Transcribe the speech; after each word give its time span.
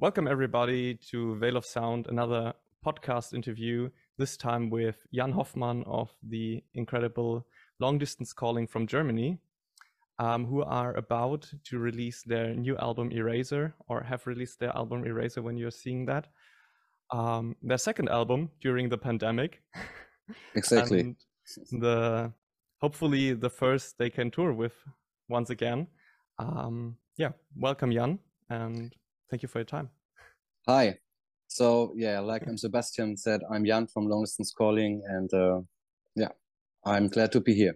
Welcome, 0.00 0.28
everybody, 0.28 0.94
to 1.10 1.34
Veil 1.38 1.56
of 1.56 1.66
Sound, 1.66 2.06
another 2.06 2.52
podcast 2.86 3.34
interview, 3.34 3.90
this 4.16 4.36
time 4.36 4.70
with 4.70 5.04
Jan 5.12 5.32
Hoffmann 5.32 5.82
of 5.88 6.08
the 6.22 6.62
incredible 6.74 7.44
Long 7.80 7.98
Distance 7.98 8.32
Calling 8.32 8.68
from 8.68 8.86
Germany, 8.86 9.40
um, 10.20 10.46
who 10.46 10.62
are 10.62 10.94
about 10.94 11.50
to 11.64 11.80
release 11.80 12.22
their 12.22 12.54
new 12.54 12.76
album 12.76 13.10
Eraser, 13.10 13.74
or 13.88 14.00
have 14.04 14.24
released 14.28 14.60
their 14.60 14.70
album 14.76 15.04
Eraser 15.04 15.42
when 15.42 15.56
you're 15.56 15.72
seeing 15.72 16.06
that. 16.06 16.28
Um, 17.10 17.56
their 17.60 17.76
second 17.76 18.08
album 18.08 18.50
during 18.60 18.88
the 18.88 18.98
pandemic. 18.98 19.62
Exactly. 20.54 21.16
the 21.72 22.32
hopefully 22.80 23.32
the 23.32 23.50
first 23.50 23.98
they 23.98 24.10
can 24.10 24.30
tour 24.30 24.52
with 24.52 24.74
once 25.28 25.50
again. 25.50 25.88
Um, 26.38 26.98
yeah, 27.16 27.30
welcome 27.56 27.90
Jan, 27.90 28.20
and 28.48 28.94
Thank 29.30 29.42
you 29.42 29.48
for 29.48 29.58
your 29.58 29.66
time. 29.66 29.90
Hi. 30.66 30.98
So 31.48 31.92
yeah, 31.96 32.20
like 32.20 32.46
I'm 32.46 32.58
Sebastian 32.58 33.16
said, 33.16 33.40
I'm 33.50 33.64
Jan 33.64 33.86
from 33.86 34.06
Long 34.06 34.22
Distance 34.22 34.52
Calling, 34.52 35.02
and 35.06 35.32
uh, 35.32 35.60
yeah, 36.14 36.28
I'm 36.84 37.08
glad 37.08 37.32
to 37.32 37.40
be 37.40 37.54
here. 37.54 37.74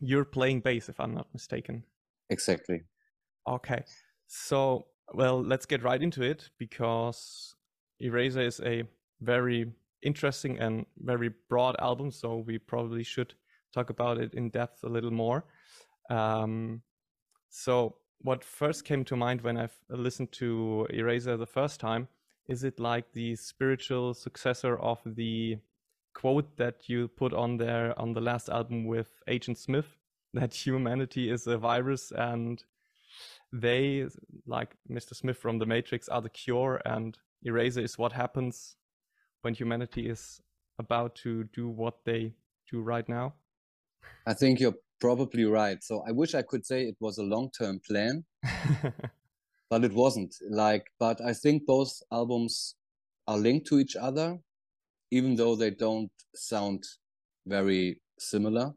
You're 0.00 0.24
playing 0.24 0.60
bass, 0.60 0.88
if 0.88 1.00
I'm 1.00 1.14
not 1.14 1.28
mistaken. 1.32 1.84
Exactly. 2.28 2.82
Okay. 3.48 3.84
So 4.26 4.86
well, 5.12 5.42
let's 5.42 5.66
get 5.66 5.82
right 5.82 6.02
into 6.02 6.22
it 6.22 6.50
because 6.58 7.54
Eraser 8.00 8.42
is 8.42 8.60
a 8.60 8.84
very 9.20 9.72
interesting 10.02 10.58
and 10.58 10.86
very 10.98 11.30
broad 11.48 11.76
album. 11.80 12.10
So 12.10 12.36
we 12.46 12.58
probably 12.58 13.02
should 13.02 13.34
talk 13.74 13.90
about 13.90 14.18
it 14.18 14.34
in 14.34 14.50
depth 14.50 14.84
a 14.84 14.88
little 14.88 15.10
more. 15.10 15.44
Um, 16.10 16.82
so 17.50 17.96
what 18.22 18.44
first 18.44 18.84
came 18.84 19.04
to 19.04 19.16
mind 19.16 19.40
when 19.40 19.56
I've 19.56 19.76
listened 19.88 20.32
to 20.32 20.86
Eraser 20.90 21.36
the 21.36 21.46
first 21.46 21.80
time 21.80 22.08
is 22.48 22.64
it 22.64 22.78
like 22.78 23.12
the 23.12 23.36
spiritual 23.36 24.14
successor 24.14 24.76
of 24.78 24.98
the 25.04 25.58
quote 26.14 26.56
that 26.56 26.88
you 26.88 27.08
put 27.08 27.32
on 27.32 27.56
there 27.56 27.98
on 27.98 28.12
the 28.12 28.20
last 28.20 28.48
album 28.48 28.84
with 28.86 29.22
Agent 29.28 29.58
Smith 29.58 29.96
that 30.34 30.54
humanity 30.54 31.30
is 31.30 31.46
a 31.46 31.58
virus 31.58 32.12
and 32.12 32.64
they 33.52 34.06
like 34.46 34.76
Mr. 34.88 35.14
Smith 35.14 35.38
from 35.38 35.58
the 35.58 35.66
Matrix 35.66 36.08
are 36.08 36.22
the 36.22 36.28
cure 36.28 36.80
and 36.84 37.18
Eraser 37.42 37.80
is 37.80 37.98
what 37.98 38.12
happens 38.12 38.76
when 39.42 39.54
humanity 39.54 40.08
is 40.08 40.40
about 40.78 41.14
to 41.14 41.44
do 41.44 41.68
what 41.68 42.04
they 42.04 42.34
do 42.70 42.82
right 42.82 43.08
now? 43.08 43.34
I 44.26 44.34
think 44.34 44.60
you're 44.60 44.74
probably 45.00 45.44
right. 45.44 45.82
So 45.82 46.02
I 46.06 46.12
wish 46.12 46.34
I 46.34 46.42
could 46.42 46.66
say 46.66 46.82
it 46.84 46.96
was 47.00 47.18
a 47.18 47.22
long 47.22 47.50
term 47.58 47.80
plan, 47.86 48.24
but 49.70 49.84
it 49.84 49.92
wasn't. 49.92 50.34
Like, 50.50 50.86
but 50.98 51.20
I 51.20 51.32
think 51.32 51.66
both 51.66 51.92
albums 52.12 52.76
are 53.26 53.38
linked 53.38 53.66
to 53.68 53.78
each 53.78 53.96
other, 53.96 54.38
even 55.10 55.36
though 55.36 55.56
they 55.56 55.70
don't 55.70 56.12
sound 56.34 56.84
very 57.46 58.00
similar, 58.18 58.72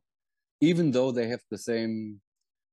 even 0.62 0.92
though 0.92 1.12
they 1.12 1.28
have 1.30 1.44
the 1.52 1.58
same 1.60 2.22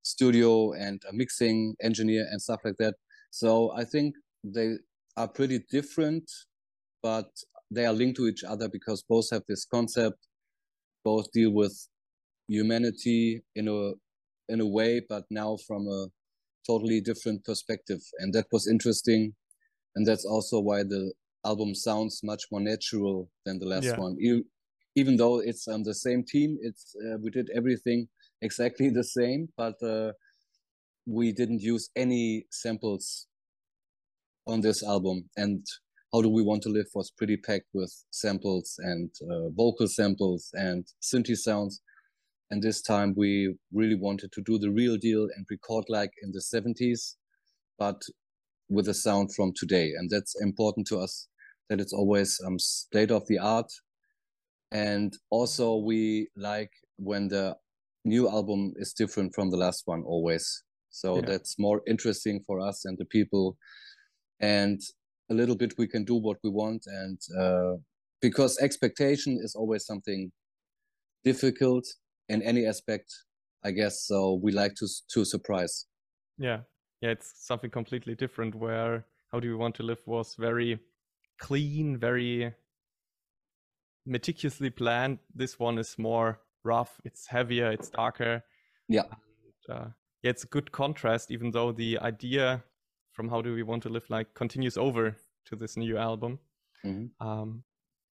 studio 0.03 0.73
and 0.73 1.03
a 1.09 1.13
mixing 1.13 1.77
engineer 1.83 2.27
and 2.31 2.43
stuff 2.43 2.61
like 2.65 2.77
that. 2.79 2.97
So 3.31 3.73
I 3.77 3.85
think 3.85 4.17
they 4.45 4.77
are 5.17 5.29
pretty 5.29 5.61
different, 5.71 6.31
but 7.03 7.31
they 7.71 7.87
are 7.87 7.93
linked 7.93 8.17
to 8.19 8.27
each 8.29 8.45
other 8.45 8.69
because 8.69 9.05
both 9.09 9.31
have 9.33 9.43
this 9.49 9.65
concept, 9.67 10.29
both 11.05 11.33
deal 11.33 11.53
with 11.53 11.89
humanity 12.51 13.43
in 13.55 13.69
a 13.69 13.93
in 14.53 14.61
a 14.61 14.67
way, 14.67 15.01
but 15.09 15.25
now 15.31 15.57
from 15.67 15.87
a 15.87 16.07
totally 16.67 17.01
different 17.01 17.45
perspective, 17.45 18.01
and 18.19 18.33
that 18.35 18.47
was 18.53 18.67
interesting, 18.67 19.35
and 19.95 20.07
that's 20.07 20.25
also 20.25 20.61
why 20.61 20.83
the 20.83 21.13
album 21.47 21.75
sounds 21.75 22.21
much 22.23 22.43
more 22.51 22.61
natural 22.61 23.31
than 23.47 23.59
the 23.59 23.67
last 23.67 23.85
yeah. 23.85 23.97
one. 23.97 24.17
even 24.97 25.17
though 25.17 25.39
it's 25.39 25.69
on 25.69 25.83
the 25.85 25.95
same 25.95 26.23
team, 26.25 26.59
it's 26.61 26.95
uh, 27.05 27.17
we 27.23 27.31
did 27.31 27.49
everything 27.55 28.09
exactly 28.43 28.91
the 28.91 29.05
same, 29.05 29.49
but 29.57 29.77
uh, 29.83 30.13
we 31.07 31.33
didn't 31.33 31.63
use 31.63 31.91
any 31.97 32.47
samples 32.51 33.27
on 34.47 34.61
this 34.61 34.83
album. 34.83 35.29
And 35.37 35.65
how 36.13 36.23
do 36.23 36.29
we 36.29 36.43
want 36.43 36.63
to 36.63 36.69
live 36.69 36.87
was 36.95 37.11
pretty 37.11 37.37
packed 37.37 37.71
with 37.73 37.93
samples 38.11 38.75
and 38.79 39.11
uh, 39.31 39.49
vocal 39.51 39.87
samples 39.87 40.51
and 40.55 40.85
synth 41.01 41.37
sounds 41.37 41.81
and 42.51 42.63
this 42.63 42.83
time 42.83 43.15
we 43.17 43.55
really 43.73 43.95
wanted 43.95 44.33
to 44.33 44.43
do 44.43 44.59
the 44.59 44.71
real 44.71 44.97
deal 44.97 45.29
and 45.37 45.47
record 45.49 45.85
like 45.89 46.11
in 46.23 46.33
the 46.33 46.41
70s, 46.41 47.15
but 47.79 48.03
with 48.69 48.89
a 48.89 48.95
sound 48.95 49.35
from 49.35 49.53
today. 49.55 49.93
And 49.97 50.11
that's 50.11 50.35
important 50.41 50.87
to 50.89 50.99
us 50.99 51.29
that 51.69 51.81
it's 51.81 51.93
always 51.93 52.41
um, 52.45 52.59
state 52.59 53.13
of 53.13 53.27
the 53.29 53.39
art. 53.39 53.71
And 54.73 55.13
also 55.31 55.77
we 55.77 56.29
like 56.37 56.71
when 56.97 57.29
the 57.29 57.57
new 58.05 58.29
album 58.29 58.73
is 58.77 58.93
different 58.93 59.35
from 59.35 59.51
the 59.51 59.57
last 59.57 59.83
one 59.87 60.03
always. 60.05 60.65
So 60.91 61.17
yeah. 61.17 61.27
that's 61.27 61.57
more 61.57 61.83
interesting 61.87 62.43
for 62.47 62.61
us 62.61 62.85
and 62.85 62.99
the 62.99 63.05
people. 63.05 63.57
And 64.41 64.81
a 65.31 65.35
little 65.35 65.57
bit 65.57 65.75
we 65.79 65.87
can 65.87 66.05
do 66.05 66.17
what 66.17 66.39
we 66.43 66.51
want. 66.51 66.83
And 66.87 67.19
uh, 67.39 67.77
because 68.21 68.59
expectation 68.59 69.39
is 69.41 69.55
always 69.55 69.87
something 69.87 70.33
difficult 71.25 71.85
in 72.31 72.43
any 72.43 72.67
aspect, 72.67 73.13
I 73.65 73.73
guess. 73.73 74.07
So 74.07 74.41
we 74.43 74.53
like 74.53 74.75
to 74.77 74.89
to 75.15 75.25
surprise. 75.25 75.87
Yeah, 76.39 76.61
yeah, 77.03 77.11
it's 77.11 77.33
something 77.47 77.71
completely 77.71 78.15
different. 78.15 78.55
Where 78.55 79.05
How 79.33 79.41
Do 79.41 79.49
You 79.49 79.59
Want 79.59 79.75
to 79.77 79.83
Live 79.83 80.07
was 80.07 80.37
very 80.39 80.79
clean, 81.39 81.99
very 81.99 82.55
meticulously 84.07 84.71
planned. 84.71 85.19
This 85.35 85.59
one 85.59 85.79
is 85.79 85.99
more 85.99 86.41
rough. 86.65 87.01
It's 87.05 87.27
heavier. 87.27 87.71
It's 87.73 87.91
darker. 87.91 88.43
Yeah. 88.89 89.05
And, 89.69 89.77
uh, 89.77 89.89
yeah, 90.23 90.31
it's 90.31 90.45
a 90.45 90.49
good 90.49 90.73
contrast, 90.73 91.31
even 91.31 91.51
though 91.51 91.73
the 91.73 91.99
idea 91.99 92.63
from 93.13 93.29
How 93.29 93.43
Do 93.43 93.55
We 93.55 93.63
Want 93.63 93.83
to 93.83 93.89
Live 93.89 94.09
like 94.09 94.35
continues 94.35 94.77
over 94.77 95.17
to 95.47 95.57
this 95.57 95.77
new 95.77 95.97
album. 95.99 96.39
Mm-hmm. 96.85 97.27
Um, 97.27 97.65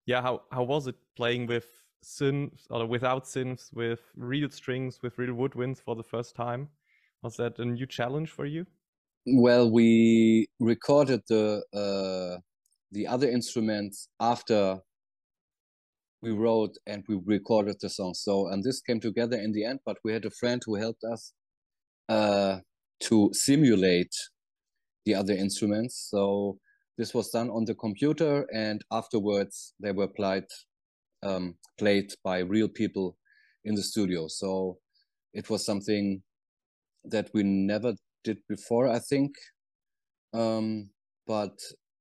yeah, 0.06 0.22
how 0.22 0.42
how 0.50 0.64
was 0.64 0.86
it 0.86 0.96
playing 1.16 1.46
with 1.46 1.66
synths 2.04 2.66
or 2.70 2.86
without 2.86 3.24
synths 3.24 3.72
with 3.72 4.00
real 4.16 4.50
strings 4.50 5.00
with 5.02 5.18
real 5.18 5.34
woodwinds 5.34 5.80
for 5.82 5.94
the 5.96 6.02
first 6.02 6.34
time. 6.34 6.68
Was 7.22 7.36
that 7.36 7.58
a 7.58 7.64
new 7.64 7.86
challenge 7.86 8.30
for 8.30 8.46
you? 8.46 8.66
Well 9.26 9.70
we 9.70 10.48
recorded 10.60 11.22
the 11.28 11.62
uh, 11.74 12.40
the 12.92 13.06
other 13.06 13.28
instruments 13.28 14.08
after 14.20 14.78
we 16.22 16.30
wrote 16.32 16.76
and 16.86 17.04
we 17.08 17.20
recorded 17.24 17.76
the 17.80 17.88
song. 17.88 18.14
So 18.14 18.48
and 18.48 18.62
this 18.64 18.80
came 18.80 19.00
together 19.00 19.36
in 19.36 19.52
the 19.52 19.64
end 19.64 19.80
but 19.84 19.98
we 20.04 20.12
had 20.12 20.24
a 20.24 20.30
friend 20.30 20.62
who 20.64 20.76
helped 20.76 21.04
us 21.04 21.32
uh, 22.08 22.58
to 23.00 23.30
simulate 23.32 24.14
the 25.04 25.14
other 25.14 25.34
instruments. 25.34 26.08
So 26.10 26.58
this 26.96 27.14
was 27.14 27.30
done 27.30 27.50
on 27.50 27.64
the 27.64 27.74
computer 27.74 28.46
and 28.52 28.84
afterwards 28.90 29.74
they 29.80 29.92
were 29.92 30.04
applied 30.04 30.44
um, 31.22 31.56
played 31.78 32.12
by 32.24 32.38
real 32.38 32.68
people 32.68 33.16
in 33.64 33.74
the 33.74 33.82
studio. 33.82 34.26
So 34.28 34.78
it 35.32 35.50
was 35.50 35.64
something 35.64 36.22
that 37.04 37.30
we 37.34 37.42
never 37.42 37.94
did 38.24 38.38
before, 38.48 38.88
I 38.88 38.98
think. 38.98 39.32
Um, 40.32 40.90
but 41.26 41.58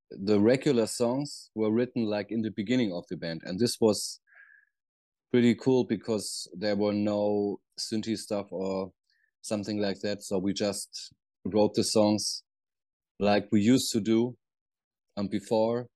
the 0.10 0.40
regular 0.40 0.88
songs 0.88 1.50
were 1.56 1.72
written 1.72 2.06
like 2.06 2.28
in 2.30 2.42
the 2.42 2.52
beginning 2.52 2.94
of 2.94 3.06
the 3.10 3.18
band, 3.18 3.42
and 3.44 3.60
this 3.60 3.78
was 3.80 4.20
pretty 5.32 5.56
cool 5.56 5.86
because 5.86 6.48
there 6.58 6.76
were 6.76 6.94
no 6.94 7.60
synthy 7.80 8.18
stuff 8.18 8.48
or 8.52 8.92
something 9.42 9.80
like 9.82 10.00
that. 10.02 10.24
So 10.24 10.38
we 10.38 10.54
just 10.54 11.14
wrote 11.46 11.74
the 11.76 11.84
songs 11.84 12.44
like 13.20 13.48
we 13.52 13.62
used 13.62 13.92
to 13.92 14.00
do 14.00 14.36
um, 15.18 15.28
before. 15.28 15.88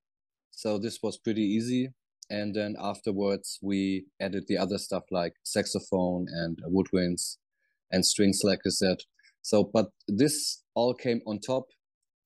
So 0.52 0.78
this 0.78 1.00
was 1.02 1.18
pretty 1.18 1.44
easy 1.44 1.94
and 2.32 2.56
then 2.56 2.76
afterwards 2.80 3.60
we 3.62 4.06
added 4.20 4.46
the 4.48 4.58
other 4.58 4.78
stuff 4.78 5.04
like 5.12 5.34
saxophone 5.44 6.26
and 6.30 6.60
woodwinds 6.68 7.38
and 7.92 8.06
strings 8.06 8.40
like 8.44 8.60
i 8.66 8.70
said 8.70 8.98
so 9.42 9.64
but 9.64 9.88
this 10.08 10.64
all 10.74 10.94
came 10.94 11.22
on 11.28 11.40
top 11.40 11.66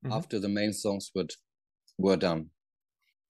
mm-hmm. 0.05 0.13
after 0.13 0.39
the 0.39 0.49
main 0.49 0.71
songs 0.71 1.11
were, 1.15 1.25
were 1.97 2.15
done 2.15 2.49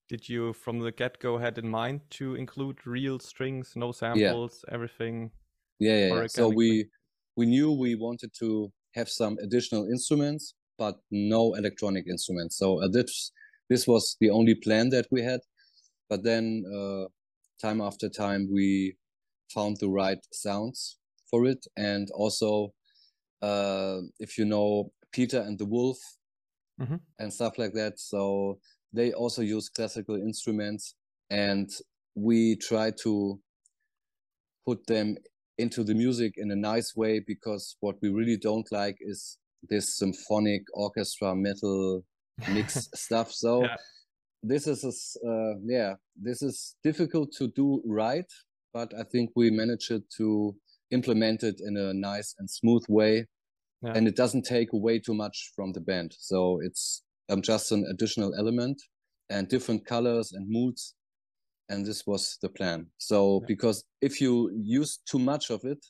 did 0.08 0.28
you 0.28 0.52
from 0.52 0.78
the 0.80 0.92
get-go 0.92 1.38
had 1.38 1.58
in 1.58 1.68
mind 1.68 2.00
to 2.10 2.34
include 2.34 2.86
real 2.86 3.18
strings 3.18 3.72
no 3.74 3.90
samples 3.90 4.64
yeah. 4.68 4.74
everything 4.74 5.30
yeah, 5.78 5.96
yeah, 6.08 6.14
yeah. 6.14 6.26
so 6.26 6.48
we 6.48 6.86
we 7.36 7.46
knew 7.46 7.72
we 7.72 7.94
wanted 7.94 8.30
to 8.38 8.70
have 8.94 9.08
some 9.08 9.36
additional 9.42 9.86
instruments 9.86 10.54
but 10.78 10.96
no 11.10 11.54
electronic 11.54 12.06
instruments 12.06 12.58
so 12.58 12.82
uh, 12.82 12.88
this 12.88 13.32
this 13.70 13.86
was 13.86 14.16
the 14.20 14.30
only 14.30 14.54
plan 14.54 14.90
that 14.90 15.06
we 15.10 15.22
had 15.22 15.40
but 16.08 16.22
then 16.22 16.64
uh, 16.74 17.04
time 17.60 17.80
after 17.80 18.08
time 18.08 18.48
we 18.52 18.96
found 19.52 19.76
the 19.80 19.88
right 19.88 20.18
sounds 20.32 20.98
for 21.30 21.46
it 21.46 21.66
and 21.76 22.08
also 22.14 22.72
uh, 23.42 23.98
if 24.18 24.38
you 24.38 24.44
know 24.44 24.90
peter 25.12 25.40
and 25.40 25.58
the 25.58 25.64
wolf 25.64 25.98
mm-hmm. 26.80 26.96
and 27.18 27.32
stuff 27.32 27.58
like 27.58 27.72
that. 27.74 27.98
So 27.98 28.58
they 28.92 29.12
also 29.12 29.42
use 29.42 29.68
classical 29.68 30.16
instruments, 30.16 30.94
and 31.30 31.68
we 32.14 32.56
try 32.56 32.92
to 33.02 33.40
put 34.66 34.86
them 34.86 35.16
into 35.58 35.84
the 35.84 35.94
music 35.94 36.34
in 36.36 36.50
a 36.50 36.56
nice 36.56 36.94
way 36.94 37.20
because 37.26 37.76
what 37.80 37.96
we 38.02 38.10
really 38.10 38.36
don't 38.36 38.70
like 38.70 38.96
is 39.00 39.38
this 39.68 39.96
symphonic 39.96 40.62
orchestra 40.74 41.34
metal 41.34 42.04
mix 42.50 42.88
stuff. 42.94 43.32
So 43.32 43.62
yeah. 43.62 43.76
This 44.48 44.66
is 44.66 44.84
a, 44.84 45.28
uh, 45.28 45.54
yeah, 45.64 45.94
this 46.20 46.42
is 46.42 46.76
difficult 46.82 47.32
to 47.38 47.48
do 47.48 47.82
right, 47.86 48.30
but 48.72 48.92
I 48.98 49.02
think 49.04 49.30
we 49.36 49.50
managed 49.50 49.92
to 50.18 50.56
implement 50.90 51.42
it 51.42 51.60
in 51.60 51.76
a 51.76 51.92
nice 51.92 52.34
and 52.38 52.48
smooth 52.48 52.84
way, 52.88 53.26
yeah. 53.82 53.92
and 53.94 54.06
it 54.06 54.16
doesn't 54.16 54.42
take 54.42 54.72
away 54.72 54.98
too 54.98 55.14
much 55.14 55.52
from 55.54 55.72
the 55.72 55.80
band. 55.80 56.14
So 56.18 56.60
it's 56.62 57.02
um, 57.28 57.42
just 57.42 57.72
an 57.72 57.84
additional 57.90 58.34
element 58.36 58.80
and 59.30 59.48
different 59.48 59.84
colors 59.84 60.32
and 60.32 60.46
moods 60.48 60.94
and 61.68 61.84
this 61.84 62.06
was 62.06 62.38
the 62.42 62.48
plan 62.48 62.86
so 62.98 63.40
yeah. 63.40 63.46
because 63.48 63.84
if 64.00 64.20
you 64.20 64.50
use 64.54 64.98
too 65.08 65.18
much 65.18 65.50
of 65.50 65.64
it 65.64 65.84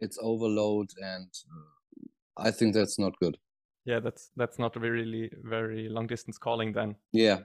it's 0.00 0.18
overload 0.22 0.88
and 0.98 1.28
uh, 1.50 2.08
i 2.38 2.50
think 2.50 2.74
that's 2.74 2.98
not 2.98 3.12
good 3.20 3.36
yeah 3.84 4.00
that's 4.00 4.30
that's 4.36 4.58
not 4.58 4.74
really 4.76 5.30
very 5.42 5.88
long 5.88 6.06
distance 6.06 6.38
calling 6.38 6.72
then 6.72 6.94
yeah 7.12 7.40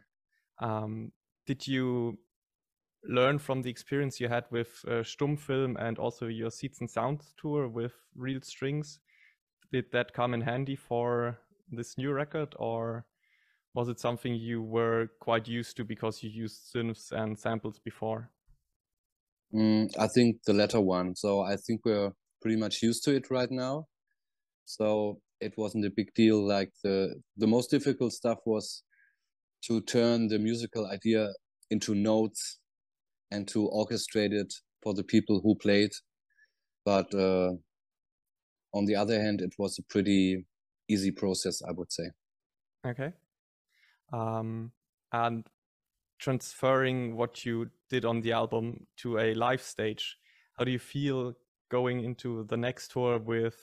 um 0.59 1.11
did 1.45 1.67
you 1.67 2.17
learn 3.03 3.39
from 3.39 3.61
the 3.61 3.69
experience 3.69 4.19
you 4.19 4.27
had 4.27 4.45
with 4.51 4.83
uh, 4.87 5.03
Stummfilm 5.03 5.75
and 5.79 5.97
also 5.97 6.27
your 6.27 6.51
Seeds 6.51 6.79
and 6.81 6.89
Sounds 6.89 7.33
tour 7.39 7.67
with 7.69 7.93
real 8.15 8.41
strings 8.41 8.99
did 9.71 9.85
that 9.91 10.13
come 10.13 10.33
in 10.33 10.41
handy 10.41 10.75
for 10.75 11.37
this 11.71 11.97
new 11.97 12.11
record 12.11 12.55
or 12.57 13.05
was 13.73 13.89
it 13.89 13.99
something 13.99 14.33
you 14.33 14.63
were 14.63 15.09
quite 15.19 15.47
used 15.47 15.77
to 15.77 15.83
because 15.83 16.23
you 16.23 16.29
used 16.29 16.73
synths 16.73 17.11
and 17.11 17.37
samples 17.37 17.79
before? 17.79 18.31
Mm, 19.53 19.95
I 19.99 20.07
think 20.07 20.43
the 20.45 20.53
latter 20.53 20.81
one. 20.81 21.15
So 21.15 21.41
I 21.41 21.57
think 21.57 21.81
we're 21.85 22.11
pretty 22.41 22.57
much 22.57 22.81
used 22.81 23.03
to 23.03 23.15
it 23.15 23.29
right 23.29 23.51
now. 23.51 23.87
So 24.65 25.21
it 25.39 25.53
wasn't 25.57 25.85
a 25.85 25.91
big 25.95 26.13
deal. 26.15 26.45
Like 26.45 26.71
the 26.83 27.21
the 27.37 27.47
most 27.47 27.69
difficult 27.69 28.13
stuff 28.13 28.39
was 28.45 28.83
to 29.65 29.81
turn 29.81 30.27
the 30.27 30.39
musical 30.39 30.87
idea 30.87 31.29
into 31.69 31.95
notes 31.95 32.59
and 33.31 33.47
to 33.49 33.69
orchestrate 33.69 34.31
it 34.31 34.53
for 34.81 34.93
the 34.93 35.03
people 35.03 35.41
who 35.43 35.55
played. 35.55 35.91
But 36.85 37.13
uh, 37.13 37.51
on 38.73 38.85
the 38.85 38.95
other 38.95 39.21
hand, 39.21 39.41
it 39.41 39.53
was 39.57 39.77
a 39.77 39.83
pretty 39.83 40.45
easy 40.87 41.11
process, 41.11 41.61
I 41.67 41.71
would 41.73 41.91
say. 41.91 42.11
Okay 42.85 43.13
um, 44.13 44.71
and 45.11 45.45
transferring 46.19 47.15
what 47.15 47.45
you 47.45 47.69
did 47.89 48.05
on 48.05 48.21
the 48.21 48.31
album 48.31 48.87
to 48.97 49.19
a 49.19 49.33
live 49.33 49.61
stage. 49.61 50.17
How 50.57 50.63
do 50.63 50.71
you 50.71 50.79
feel 50.79 51.33
going 51.69 52.03
into 52.03 52.45
the 52.45 52.57
next 52.57 52.91
tour 52.91 53.19
with 53.19 53.55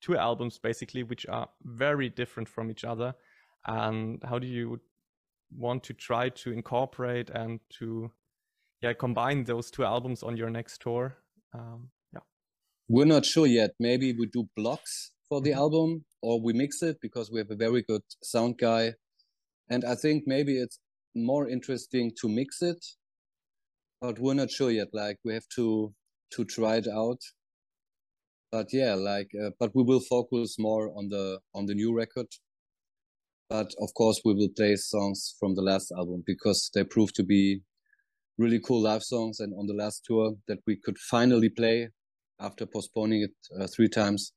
two 0.00 0.16
albums 0.16 0.58
basically, 0.58 1.02
which 1.02 1.26
are 1.28 1.48
very 1.62 2.08
different 2.08 2.48
from 2.48 2.70
each 2.70 2.84
other? 2.84 3.14
And 3.66 4.22
how 4.24 4.38
do 4.38 4.46
you 4.46 4.80
want 5.56 5.82
to 5.84 5.94
try 5.94 6.28
to 6.28 6.52
incorporate 6.52 7.30
and 7.30 7.60
to 7.78 8.10
yeah 8.80 8.92
combine 8.92 9.44
those 9.44 9.70
two 9.70 9.84
albums 9.84 10.22
on 10.22 10.36
your 10.36 10.50
next 10.50 10.80
tour? 10.82 11.16
Um, 11.54 11.90
yeah, 12.12 12.20
we're 12.88 13.06
not 13.06 13.24
sure 13.24 13.46
yet. 13.46 13.70
Maybe 13.78 14.12
we 14.12 14.26
do 14.26 14.48
blocks 14.56 15.12
for 15.28 15.40
the 15.40 15.50
mm-hmm. 15.50 15.58
album 15.58 16.04
or 16.22 16.40
we 16.40 16.52
mix 16.52 16.82
it 16.82 16.98
because 17.00 17.30
we 17.30 17.38
have 17.38 17.50
a 17.50 17.56
very 17.56 17.82
good 17.82 18.02
sound 18.22 18.58
guy 18.58 18.94
and 19.72 19.84
I 19.84 19.94
think 19.94 20.24
maybe 20.26 20.58
it's 20.58 20.78
more 21.14 21.48
interesting 21.48 22.12
to 22.20 22.28
mix 22.28 22.60
it, 22.60 22.84
but 24.02 24.18
we're 24.18 24.34
not 24.34 24.50
sure 24.50 24.70
yet. 24.70 24.88
Like 24.92 25.18
we 25.24 25.32
have 25.32 25.48
to 25.56 25.94
to 26.34 26.44
try 26.44 26.76
it 26.76 26.88
out. 26.88 27.20
But 28.50 28.66
yeah, 28.72 28.94
like 28.94 29.30
uh, 29.42 29.50
but 29.58 29.74
we 29.74 29.82
will 29.82 30.00
focus 30.00 30.56
more 30.58 30.92
on 30.96 31.08
the 31.08 31.40
on 31.54 31.66
the 31.66 31.74
new 31.74 31.94
record. 31.94 32.26
But 33.48 33.72
of 33.80 33.92
course, 33.94 34.20
we 34.24 34.34
will 34.34 34.48
play 34.56 34.76
songs 34.76 35.34
from 35.38 35.54
the 35.54 35.62
last 35.62 35.92
album 35.92 36.22
because 36.26 36.70
they 36.74 36.84
proved 36.84 37.14
to 37.16 37.22
be 37.22 37.60
really 38.38 38.60
cool 38.60 38.82
live 38.82 39.02
songs. 39.02 39.40
And 39.40 39.52
on 39.58 39.66
the 39.66 39.74
last 39.74 40.04
tour 40.04 40.34
that 40.48 40.58
we 40.66 40.76
could 40.76 40.98
finally 40.98 41.48
play 41.48 41.90
after 42.40 42.66
postponing 42.66 43.22
it 43.22 43.60
uh, 43.60 43.66
three 43.66 43.88
times, 43.88 44.32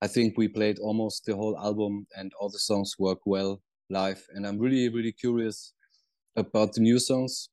I 0.00 0.06
think 0.06 0.34
we 0.36 0.48
played 0.48 0.78
almost 0.78 1.24
the 1.24 1.34
whole 1.34 1.58
album 1.58 2.06
and 2.16 2.32
all 2.38 2.50
the 2.50 2.58
songs 2.58 2.94
work 2.98 3.18
well 3.26 3.62
live. 3.90 4.24
And 4.34 4.46
I'm 4.46 4.58
really, 4.58 4.88
really 4.88 5.12
curious 5.12 5.72
about 6.36 6.74
the 6.74 6.80
new 6.82 6.98
songs 6.98 7.48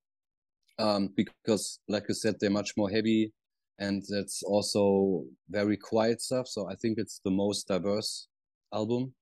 um, 0.77 1.09
because, 1.15 1.79
like 1.87 2.05
you 2.09 2.15
said, 2.15 2.35
they're 2.39 2.49
much 2.49 2.73
more 2.75 2.89
heavy 2.89 3.31
and 3.79 4.03
that's 4.09 4.43
also 4.43 5.23
very 5.49 5.77
quiet 5.77 6.21
stuff. 6.21 6.47
So 6.47 6.69
I 6.69 6.75
think 6.75 6.97
it's 6.97 7.19
the 7.23 7.31
most 7.31 7.67
diverse 7.67 8.27
album. 8.73 9.13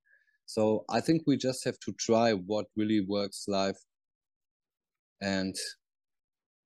So 0.53 0.83
I 0.89 1.00
think 1.00 1.21
we 1.25 1.38
just 1.38 1.63
have 1.63 1.80
to 1.86 1.94
try 1.94 2.33
what 2.33 2.65
really 2.75 3.00
works 3.07 3.45
live 3.48 3.77
and 5.21 5.56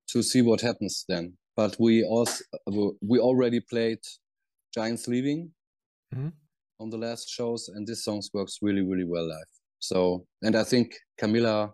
to 0.08 0.24
see 0.24 0.42
what 0.42 0.60
happens 0.60 1.04
then. 1.08 1.34
But 1.54 1.76
we 1.78 2.02
also 2.02 2.42
we 3.00 3.20
already 3.20 3.60
played 3.60 4.00
Giants 4.74 5.06
Leaving 5.06 5.52
mm-hmm. 6.12 6.30
on 6.80 6.90
the 6.90 6.98
last 6.98 7.30
shows, 7.30 7.68
and 7.68 7.86
this 7.86 8.02
song 8.02 8.22
works 8.34 8.58
really 8.60 8.82
really 8.82 9.04
well 9.04 9.28
live. 9.28 9.52
So, 9.78 10.26
and 10.42 10.56
I 10.56 10.64
think 10.64 10.96
Camilla 11.16 11.72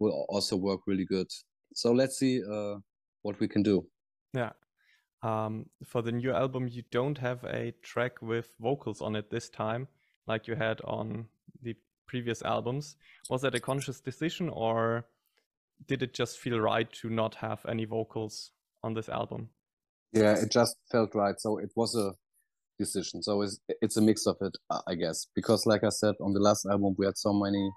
will 0.00 0.26
also 0.28 0.56
work 0.56 0.80
really 0.88 1.04
good. 1.04 1.28
So 1.74 1.92
let's 1.92 2.18
see 2.18 2.42
uh, 2.42 2.78
what 3.22 3.38
we 3.38 3.46
can 3.46 3.62
do. 3.62 3.86
Yeah. 4.32 4.50
Um, 5.22 5.66
for 5.86 6.02
the 6.02 6.10
new 6.10 6.32
album, 6.32 6.66
you 6.66 6.82
don't 6.90 7.18
have 7.18 7.44
a 7.44 7.72
track 7.82 8.20
with 8.20 8.48
vocals 8.60 9.00
on 9.00 9.14
it 9.14 9.30
this 9.30 9.48
time, 9.48 9.86
like 10.26 10.46
you 10.46 10.54
had 10.54 10.80
on 10.82 11.26
the 11.62 11.76
previous 12.06 12.42
albums. 12.42 12.96
Was 13.30 13.42
that 13.42 13.54
a 13.54 13.60
conscious 13.60 14.00
decision, 14.00 14.48
or 14.48 15.06
did 15.86 16.02
it 16.02 16.14
just 16.14 16.38
feel 16.38 16.60
right 16.60 16.90
to 16.92 17.10
not 17.10 17.34
have 17.36 17.64
any 17.68 17.84
vocals 17.84 18.52
on 18.82 18.94
this 18.94 19.08
album? 19.08 19.48
Yeah, 20.12 20.34
it 20.34 20.50
just 20.50 20.76
felt 20.90 21.14
right. 21.14 21.38
So 21.38 21.58
it 21.58 21.72
was 21.74 21.96
a 21.96 22.12
decision. 22.78 23.22
So 23.22 23.42
it's 23.42 23.58
it's 23.80 23.96
a 23.96 24.02
mix 24.02 24.26
of 24.26 24.36
it, 24.40 24.56
I 24.86 24.94
guess, 24.94 25.26
because 25.34 25.66
like 25.66 25.84
I 25.84 25.90
said 25.90 26.14
on 26.20 26.32
the 26.32 26.40
last 26.40 26.66
album, 26.66 26.94
we 26.98 27.06
had 27.06 27.18
so 27.18 27.32
many 27.32 27.70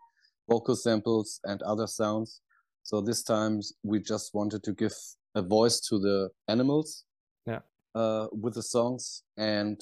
vocal 0.50 0.76
samples 0.76 1.40
and 1.44 1.62
other 1.64 1.88
sounds. 1.88 2.42
So 2.84 3.02
this 3.02 3.24
time 3.24 3.62
we 3.83 4.00
just 4.00 4.33
wanted 4.33 4.64
to 4.64 4.74
give 4.74 4.94
a 5.36 5.42
voice 5.42 5.80
to 5.90 6.00
the 6.00 6.30
animals, 6.48 7.04
yeah, 7.45 7.60
uh, 7.95 8.28
with 8.31 8.54
the 8.54 8.64
songs, 8.64 9.24
and 9.36 9.80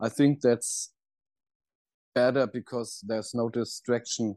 I 0.00 0.08
think 0.08 0.40
that's 0.40 0.90
better 2.14 2.46
because 2.46 3.02
there's 3.06 3.34
no 3.34 3.48
distraction. 3.48 4.36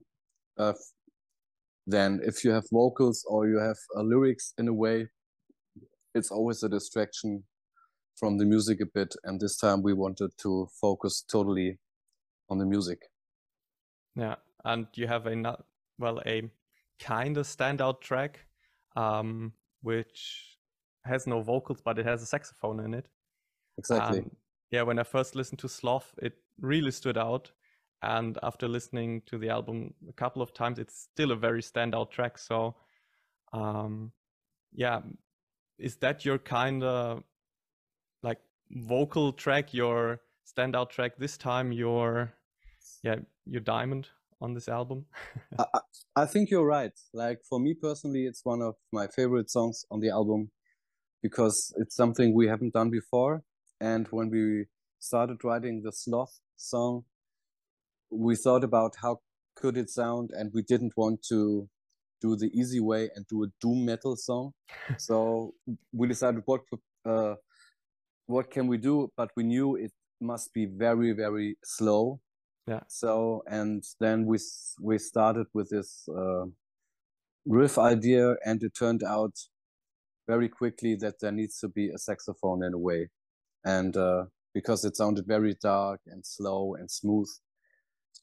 Uh, 0.58 0.74
then 1.86 2.20
if 2.24 2.44
you 2.44 2.52
have 2.52 2.66
vocals 2.72 3.24
or 3.28 3.48
you 3.48 3.60
have 3.60 3.78
uh, 3.96 4.02
lyrics 4.02 4.54
in 4.58 4.68
a 4.68 4.74
way, 4.74 5.08
it's 6.14 6.32
always 6.32 6.64
a 6.64 6.70
distraction 6.70 7.44
from 8.18 8.38
the 8.38 8.46
music 8.46 8.82
a 8.82 8.86
bit, 8.86 9.16
and 9.24 9.40
this 9.40 9.58
time 9.58 9.84
we 9.84 9.94
wanted 9.94 10.32
to 10.40 10.68
focus 10.82 11.24
totally 11.32 11.78
on 12.50 12.58
the 12.58 12.66
music. 12.66 13.00
Yeah, 14.16 14.36
and 14.66 14.88
you 14.96 15.08
have 15.08 15.28
a 15.28 15.58
well 16.00 16.22
a 16.26 16.50
kind 17.00 17.38
of 17.38 17.46
standout 17.46 18.02
track, 18.02 18.40
um, 18.96 19.54
which 19.82 20.58
has 21.06 21.28
no 21.28 21.42
vocals, 21.42 21.82
but 21.82 22.00
it 22.00 22.06
has 22.06 22.24
a 22.24 22.26
saxophone 22.26 22.80
in 22.80 22.94
it. 22.94 23.08
Exactly. 23.78 24.20
Um, 24.20 24.32
yeah, 24.72 24.82
when 24.82 25.00
I 25.00 25.04
first 25.04 25.36
listened 25.36 25.60
to 25.60 25.70
Sloth, 25.70 26.14
it 26.22 26.34
really 26.60 26.92
stood 26.92 27.18
out. 27.18 27.52
And 28.02 28.38
after 28.44 28.68
listening 28.68 29.24
to 29.26 29.38
the 29.38 29.50
album 29.50 29.94
a 30.08 30.14
couple 30.14 30.42
of 30.42 30.54
times, 30.54 30.80
it's 30.80 31.08
still 31.12 31.32
a 31.32 31.36
very 31.36 31.62
standout 31.62 32.12
track. 32.12 32.38
So, 32.38 32.76
um, 33.54 34.12
yeah, 34.72 35.02
is 35.80 35.98
that 35.98 36.24
your 36.24 36.38
kind 36.38 36.84
of 36.84 37.24
like 38.22 38.40
vocal 38.72 39.34
track, 39.34 39.74
your 39.74 40.22
standout 40.46 40.90
track. 40.90 41.18
This 41.18 41.38
time, 41.38 41.72
your 41.72 42.34
yeah, 43.04 43.16
your 43.46 43.62
diamond 43.62 44.10
on 44.42 44.54
this 44.54 44.68
album. 44.68 45.06
I, 45.60 45.66
I 46.16 46.26
think 46.26 46.50
you're 46.50 46.66
right. 46.66 46.92
Like 47.14 47.40
for 47.48 47.60
me 47.60 47.74
personally, 47.74 48.26
it's 48.26 48.44
one 48.44 48.62
of 48.62 48.76
my 48.92 49.08
favorite 49.08 49.50
songs 49.50 49.86
on 49.92 50.00
the 50.00 50.10
album 50.10 50.52
because 51.22 51.74
it's 51.78 51.96
something 51.96 52.34
we 52.34 52.48
haven't 52.48 52.74
done 52.74 52.90
before. 52.90 53.44
And 53.80 54.08
when 54.10 54.30
we 54.30 54.66
started 55.00 55.44
writing 55.44 55.82
the 55.84 55.92
sloth 55.92 56.40
song, 56.56 57.04
we 58.10 58.36
thought 58.36 58.64
about 58.64 58.96
how 59.02 59.20
could 59.56 59.78
it 59.78 59.90
sound, 59.90 60.32
and 60.34 60.52
we 60.54 60.62
didn't 60.62 60.94
want 60.96 61.24
to 61.30 61.68
do 62.22 62.36
the 62.36 62.50
easy 62.54 62.80
way 62.80 63.10
and 63.16 63.26
do 63.28 63.44
a 63.44 63.48
doom 63.62 63.86
metal 63.86 64.16
song. 64.16 64.52
so 64.98 65.54
we 65.94 66.08
decided 66.08 66.42
what 66.46 66.62
uh, 67.06 67.36
what 68.26 68.52
can 68.52 68.68
we 68.68 68.78
do? 68.78 69.12
But 69.16 69.32
we 69.36 69.44
knew 69.44 69.76
it 69.76 69.92
must 70.20 70.54
be 70.54 70.66
very, 70.66 71.12
very 71.14 71.58
slow 71.64 72.20
Yeah. 72.68 72.82
So 72.88 73.44
and 73.48 73.84
then 74.00 74.26
we 74.26 74.38
we 74.82 74.98
started 74.98 75.48
with 75.54 75.70
this 75.70 76.08
uh, 76.10 76.46
riff 77.46 77.78
idea, 77.78 78.36
and 78.46 78.62
it 78.62 78.74
turned 78.78 79.04
out 79.04 79.36
very 80.28 80.50
quickly 80.50 80.96
that 80.96 81.16
there 81.22 81.32
needs 81.32 81.60
to 81.60 81.70
be 81.70 81.90
a 81.90 81.98
saxophone 81.98 82.64
in 82.64 82.74
a 82.74 82.78
way, 82.78 83.10
and 83.64 83.96
uh, 83.96 84.26
because 84.54 84.84
it 84.84 84.98
sounded 84.98 85.26
very 85.26 85.56
dark 85.62 86.02
and 86.08 86.26
slow 86.26 86.76
and 86.76 86.92
smooth. 86.92 87.30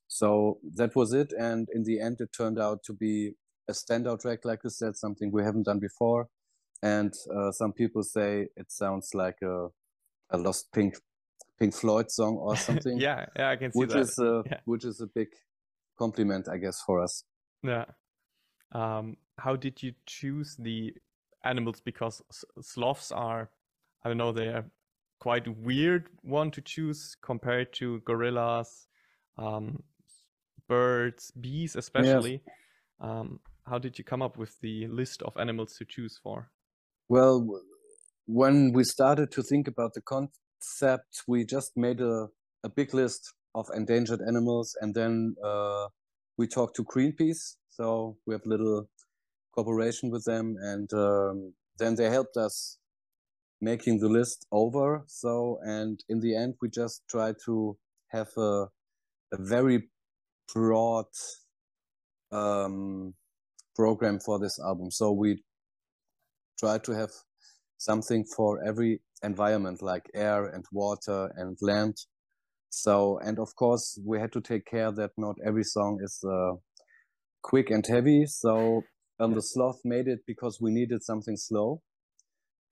So 0.09 0.59
that 0.75 0.95
was 0.95 1.13
it, 1.13 1.33
and 1.39 1.69
in 1.73 1.85
the 1.85 2.01
end, 2.01 2.21
it 2.21 2.33
turned 2.33 2.59
out 2.59 2.83
to 2.85 2.93
be 2.93 3.33
a 3.69 3.73
standout 3.73 4.21
track, 4.21 4.45
like 4.45 4.61
you 4.65 4.71
said, 4.71 4.97
something 4.97 5.33
we 5.33 5.43
haven't 5.43 5.65
done 5.65 5.79
before. 5.79 6.29
And 6.83 7.15
uh, 7.35 7.51
some 7.51 7.73
people 7.73 8.03
say 8.03 8.49
it 8.57 8.71
sounds 8.71 9.11
like 9.15 9.37
a, 9.43 9.69
a 10.31 10.39
lost 10.39 10.71
Pink 10.73 10.97
Pink 11.59 11.75
Floyd 11.75 12.11
song 12.11 12.37
or 12.37 12.57
something. 12.69 12.99
yeah, 12.99 13.27
yeah, 13.37 13.51
I 13.51 13.57
can 13.57 13.73
see 13.73 13.79
which 13.79 13.91
that. 13.91 14.01
is 14.01 14.19
a, 14.19 14.43
yeah. 14.51 14.59
which 14.65 14.85
is 14.85 15.01
a 15.01 15.07
big 15.07 15.29
compliment, 15.99 16.49
I 16.49 16.59
guess, 16.59 16.81
for 16.85 17.03
us. 17.03 17.25
Yeah. 17.63 17.87
Um, 18.73 19.17
how 19.39 19.57
did 19.57 19.83
you 19.83 19.95
choose 20.07 20.57
the 20.59 20.95
animals? 21.45 21.81
Because 21.81 22.23
sloths 22.61 23.13
are, 23.13 23.51
I 24.05 24.09
don't 24.09 24.19
know, 24.19 24.33
they 24.33 24.49
are 24.49 24.67
quite 25.21 25.49
weird 25.57 26.09
one 26.23 26.51
to 26.51 26.61
choose 26.61 27.17
compared 27.23 27.73
to 27.75 28.01
gorillas, 28.01 28.89
um, 29.39 29.83
birds, 30.69 31.31
bees, 31.33 31.77
especially. 31.77 32.43
Yes. 32.47 32.55
Um, 33.01 33.41
how 33.67 33.79
did 33.79 33.99
you 33.99 34.05
come 34.05 34.23
up 34.23 34.37
with 34.37 34.59
the 34.61 34.87
list 34.89 35.23
of 35.23 35.37
animals 35.39 35.75
to 35.79 35.85
choose 35.85 36.19
for? 36.23 36.51
Well, 37.09 37.61
when 38.27 38.73
we 38.73 38.85
started 38.85 39.31
to 39.33 39.43
think 39.43 39.69
about 39.69 39.95
the 39.95 40.03
concept, 40.03 41.23
we 41.27 41.45
just 41.45 41.73
made 41.77 42.01
a, 42.01 42.29
a 42.63 42.69
big 42.69 42.95
list 42.95 43.33
of 43.55 43.67
endangered 43.75 44.21
animals 44.27 44.77
and 44.81 44.95
then 44.95 45.35
uh, 45.45 45.87
we 46.37 46.47
talked 46.47 46.77
to 46.77 46.85
Greenpeace. 46.85 47.57
So 47.71 48.17
we 48.27 48.35
have 48.35 48.43
a 48.47 48.49
little 48.49 48.89
cooperation 49.55 50.11
with 50.11 50.25
them 50.25 50.57
and 50.61 50.93
um, 50.93 51.55
then 51.79 51.95
they 51.95 52.11
helped 52.11 52.37
us 52.37 52.79
making 53.61 54.01
the 54.01 54.09
list 54.09 54.47
over. 54.53 55.05
So, 55.07 55.59
and 55.63 56.03
in 56.09 56.21
the 56.21 56.37
end, 56.37 56.55
we 56.61 56.69
just 56.69 57.03
try 57.09 57.33
to 57.47 57.77
have 58.09 58.29
a, 58.37 58.67
a 59.35 59.43
very 59.43 59.89
broad 60.53 61.07
um, 62.33 63.15
program 63.75 64.19
for 64.21 64.39
this 64.39 64.59
album. 64.61 64.91
So 64.91 65.13
we 65.13 65.43
try 66.59 66.79
to 66.79 66.93
have 66.93 67.11
something 67.79 68.25
for 68.37 68.65
every 68.65 69.01
environment 69.23 69.83
like 69.83 70.05
air 70.15 70.47
and 70.47 70.65
water 70.73 71.33
and 71.37 71.57
land. 71.61 71.97
So, 72.71 73.19
and 73.25 73.39
of 73.39 73.55
course, 73.57 73.99
we 74.05 74.19
had 74.19 74.33
to 74.33 74.41
take 74.41 74.67
care 74.67 74.91
that 74.93 75.13
not 75.17 75.37
every 75.47 75.65
song 75.65 76.01
is 76.03 76.19
uh, 76.29 76.55
quick 77.43 77.71
and 77.71 77.87
heavy. 77.87 78.27
So, 78.27 78.83
um, 79.21 79.33
the 79.35 79.43
sloth 79.43 79.81
made 79.85 80.09
it 80.09 80.21
because 80.27 80.59
we 80.61 80.73
needed 80.73 81.05
something 81.05 81.37
slow, 81.37 81.83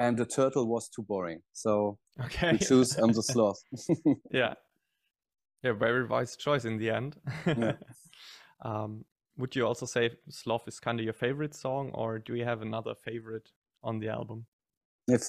and 0.00 0.18
the 0.18 0.26
turtle 0.26 0.66
was 0.66 0.88
too 0.88 1.02
boring. 1.02 1.42
So, 1.52 1.98
okay. 2.20 2.52
we 2.52 2.58
choose 2.58 2.98
um, 2.98 3.12
the 3.12 3.22
sloth. 3.32 3.60
yeah, 4.32 4.54
yeah, 5.64 5.72
very 5.72 6.06
wise 6.06 6.36
choice 6.36 6.64
in 6.64 6.78
the 6.78 6.90
end. 6.90 7.16
yeah. 7.46 7.74
um, 8.64 9.04
would 9.38 9.56
you 9.56 9.66
also 9.66 9.86
say 9.86 10.10
sloth 10.28 10.68
is 10.68 10.78
kind 10.78 10.98
of 11.00 11.04
your 11.04 11.14
favorite 11.14 11.54
song, 11.54 11.90
or 11.94 12.18
do 12.18 12.34
you 12.34 12.44
have 12.44 12.62
another 12.62 12.94
favorite 12.94 13.48
on 13.82 13.98
the 13.98 14.08
album? 14.08 14.46
If 15.08 15.22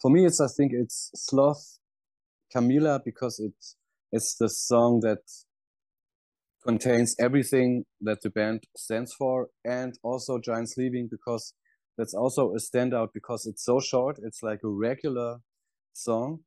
for 0.00 0.10
me, 0.10 0.24
it's 0.24 0.40
I 0.40 0.48
think 0.48 0.72
it's 0.74 1.10
Sloth 1.14 1.78
Camila 2.54 3.00
because 3.04 3.38
it's 3.38 3.76
it's 4.10 4.34
the 4.36 4.48
song 4.48 5.00
that 5.00 5.20
contains 6.66 7.14
everything 7.18 7.84
that 8.00 8.22
the 8.22 8.30
band 8.30 8.64
stands 8.76 9.12
for, 9.12 9.48
and 9.64 9.98
also 10.02 10.38
Giants 10.38 10.76
Leaving 10.76 11.08
because 11.10 11.54
that's 11.98 12.14
also 12.14 12.52
a 12.52 12.58
standout 12.58 13.08
because 13.12 13.46
it's 13.46 13.64
so 13.64 13.80
short. 13.80 14.18
It's 14.22 14.42
like 14.42 14.60
a 14.64 14.68
regular 14.68 15.38
song 15.92 16.40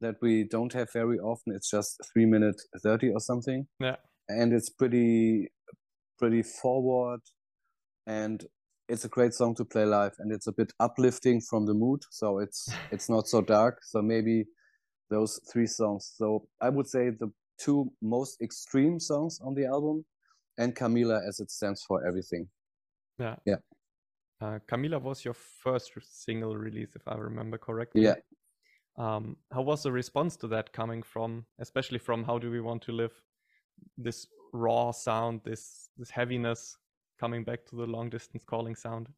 that 0.00 0.16
we 0.22 0.44
don't 0.44 0.72
have 0.72 0.92
very 0.92 1.18
often. 1.18 1.54
It's 1.54 1.70
just 1.70 1.98
three 2.12 2.26
minute 2.26 2.60
thirty 2.82 3.10
or 3.10 3.20
something. 3.20 3.66
Yeah, 3.78 3.96
and 4.28 4.52
it's 4.52 4.70
pretty 4.70 5.48
pretty 6.18 6.42
forward. 6.42 7.20
And 8.06 8.44
it's 8.88 9.04
a 9.04 9.08
great 9.08 9.34
song 9.34 9.54
to 9.54 9.64
play 9.64 9.84
live 9.84 10.14
and 10.18 10.32
it's 10.32 10.48
a 10.48 10.52
bit 10.52 10.72
uplifting 10.80 11.40
from 11.40 11.66
the 11.66 11.74
mood. 11.74 12.02
So 12.10 12.38
it's 12.38 12.68
it's 12.92 13.08
not 13.08 13.28
so 13.28 13.40
dark. 13.40 13.78
So 13.82 14.02
maybe 14.02 14.44
those 15.10 15.40
three 15.52 15.66
songs. 15.66 16.12
So 16.16 16.46
i 16.60 16.68
would 16.68 16.88
say 16.88 17.10
the 17.10 17.32
two 17.58 17.92
most 18.00 18.40
extreme 18.40 18.98
songs 18.98 19.38
on 19.44 19.54
the 19.54 19.66
album 19.66 20.04
and 20.58 20.74
camila 20.74 21.20
as 21.28 21.40
it 21.40 21.50
stands 21.50 21.82
for 21.86 22.06
everything. 22.06 22.48
Yeah. 23.18 23.36
Yeah. 23.44 23.56
Uh, 24.40 24.58
camila 24.70 25.00
was 25.00 25.24
your 25.24 25.34
first 25.34 25.90
single 26.24 26.56
release 26.56 26.92
if 26.96 27.06
i 27.06 27.14
remember 27.14 27.58
correctly. 27.58 28.02
Yeah 28.02 28.14
um, 28.96 29.36
how 29.52 29.62
was 29.62 29.82
the 29.82 29.92
response 29.92 30.36
to 30.36 30.48
that 30.48 30.72
coming 30.72 31.02
from 31.02 31.46
especially 31.58 31.98
from 31.98 32.24
how 32.24 32.38
do 32.38 32.50
we 32.50 32.60
want 32.60 32.82
to 32.82 32.92
live 32.92 33.12
this 33.96 34.26
raw 34.52 34.90
sound 34.90 35.40
this 35.44 35.88
this 35.96 36.10
heaviness 36.10 36.76
coming 37.20 37.44
back 37.44 37.66
to 37.66 37.76
the 37.76 37.86
long 37.86 38.10
distance 38.10 38.42
calling 38.44 38.74
sound? 38.74 39.08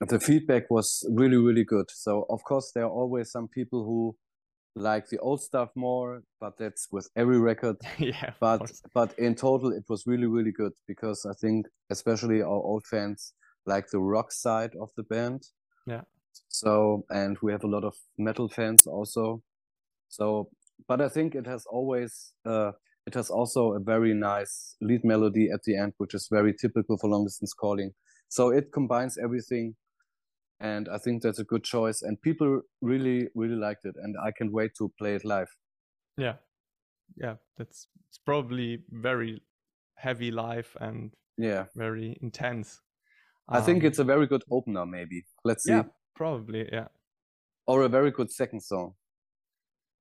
The 0.00 0.20
feedback 0.20 0.70
was 0.70 1.04
really, 1.10 1.36
really 1.36 1.64
good. 1.64 1.90
So, 1.90 2.24
of 2.30 2.44
course, 2.44 2.70
there 2.72 2.84
are 2.84 2.90
always 2.90 3.32
some 3.32 3.48
people 3.48 3.84
who 3.84 4.16
like 4.76 5.08
the 5.08 5.18
old 5.18 5.42
stuff 5.42 5.70
more, 5.74 6.22
but 6.40 6.56
that's 6.56 6.86
with 6.92 7.10
every 7.16 7.40
record. 7.40 7.76
yeah. 7.98 8.30
But 8.38 8.70
but 8.94 9.18
in 9.18 9.34
total, 9.34 9.72
it 9.72 9.84
was 9.88 10.04
really, 10.06 10.26
really 10.26 10.52
good 10.52 10.72
because 10.86 11.26
I 11.26 11.34
think 11.40 11.66
especially 11.90 12.42
our 12.42 12.62
old 12.70 12.86
fans 12.86 13.34
like 13.66 13.88
the 13.88 13.98
rock 13.98 14.30
side 14.30 14.74
of 14.80 14.90
the 14.96 15.02
band. 15.02 15.42
Yeah. 15.84 16.02
So 16.48 17.04
and 17.10 17.36
we 17.42 17.52
have 17.52 17.64
a 17.64 17.68
lot 17.68 17.84
of 17.84 17.94
metal 18.16 18.48
fans 18.48 18.86
also. 18.86 19.42
So, 20.08 20.50
but 20.86 21.00
I 21.00 21.08
think 21.08 21.34
it 21.34 21.46
has 21.46 21.66
always 21.66 22.32
uh, 22.46 22.72
it 23.06 23.14
has 23.14 23.30
also 23.30 23.72
a 23.72 23.80
very 23.80 24.14
nice 24.14 24.76
lead 24.80 25.04
melody 25.04 25.50
at 25.52 25.62
the 25.64 25.76
end, 25.76 25.94
which 25.98 26.14
is 26.14 26.28
very 26.30 26.54
typical 26.54 26.98
for 26.98 27.08
long 27.08 27.24
distance 27.24 27.54
calling. 27.54 27.92
So 28.28 28.50
it 28.50 28.72
combines 28.72 29.16
everything. 29.16 29.76
And 30.60 30.88
I 30.88 30.98
think 30.98 31.22
that's 31.22 31.38
a 31.38 31.44
good 31.44 31.64
choice. 31.64 32.02
And 32.02 32.20
people 32.20 32.62
really, 32.82 33.28
really 33.34 33.54
liked 33.54 33.84
it. 33.84 33.94
And 33.96 34.16
I 34.22 34.32
can't 34.32 34.52
wait 34.52 34.72
to 34.78 34.92
play 34.98 35.14
it 35.14 35.24
live. 35.24 35.48
Yeah. 36.16 36.34
Yeah. 37.16 37.36
That's 37.56 37.86
it's 38.08 38.18
probably 38.18 38.82
very 38.90 39.42
heavy 39.96 40.30
live 40.30 40.76
and 40.80 41.12
yeah, 41.36 41.66
very 41.76 42.18
intense. 42.20 42.80
I 43.48 43.58
um, 43.58 43.64
think 43.64 43.84
it's 43.84 43.98
a 43.98 44.04
very 44.04 44.26
good 44.26 44.42
opener, 44.50 44.84
maybe. 44.84 45.24
Let's 45.44 45.64
see. 45.64 45.72
Yeah, 45.72 45.84
probably, 46.18 46.68
yeah. 46.72 46.88
Or 47.66 47.82
a 47.82 47.88
very 47.88 48.10
good 48.10 48.30
second 48.30 48.60
song. 48.60 48.94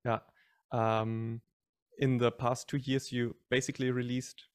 Yeah. 0.03 0.19
Um, 0.71 1.41
in 1.99 2.17
the 2.17 2.31
past 2.31 2.67
two 2.67 2.77
years, 2.77 3.11
you 3.11 3.35
basically 3.49 3.91
released 3.91 4.45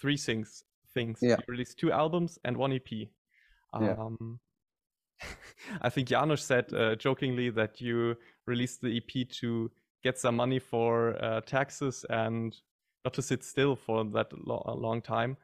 three 0.00 0.16
things. 0.16 0.64
Things. 0.94 1.18
Yeah. 1.20 1.36
You 1.36 1.44
released 1.48 1.78
two 1.78 1.92
albums 1.92 2.38
and 2.44 2.56
one 2.56 2.72
EP. 2.72 3.08
Um, 3.74 4.40
yeah. 5.22 5.28
I 5.82 5.90
think 5.90 6.08
Janosch 6.08 6.40
said 6.40 6.72
uh, 6.72 6.96
jokingly 6.96 7.50
that 7.50 7.80
you 7.80 8.16
released 8.46 8.80
the 8.80 8.96
EP 8.96 9.28
to 9.40 9.70
get 10.02 10.18
some 10.18 10.36
money 10.36 10.58
for 10.58 11.22
uh, 11.22 11.42
taxes 11.42 12.06
and 12.08 12.56
not 13.04 13.12
to 13.14 13.22
sit 13.22 13.44
still 13.44 13.76
for 13.76 14.04
that 14.04 14.32
lo- 14.32 14.64
long 14.78 15.02
time. 15.02 15.36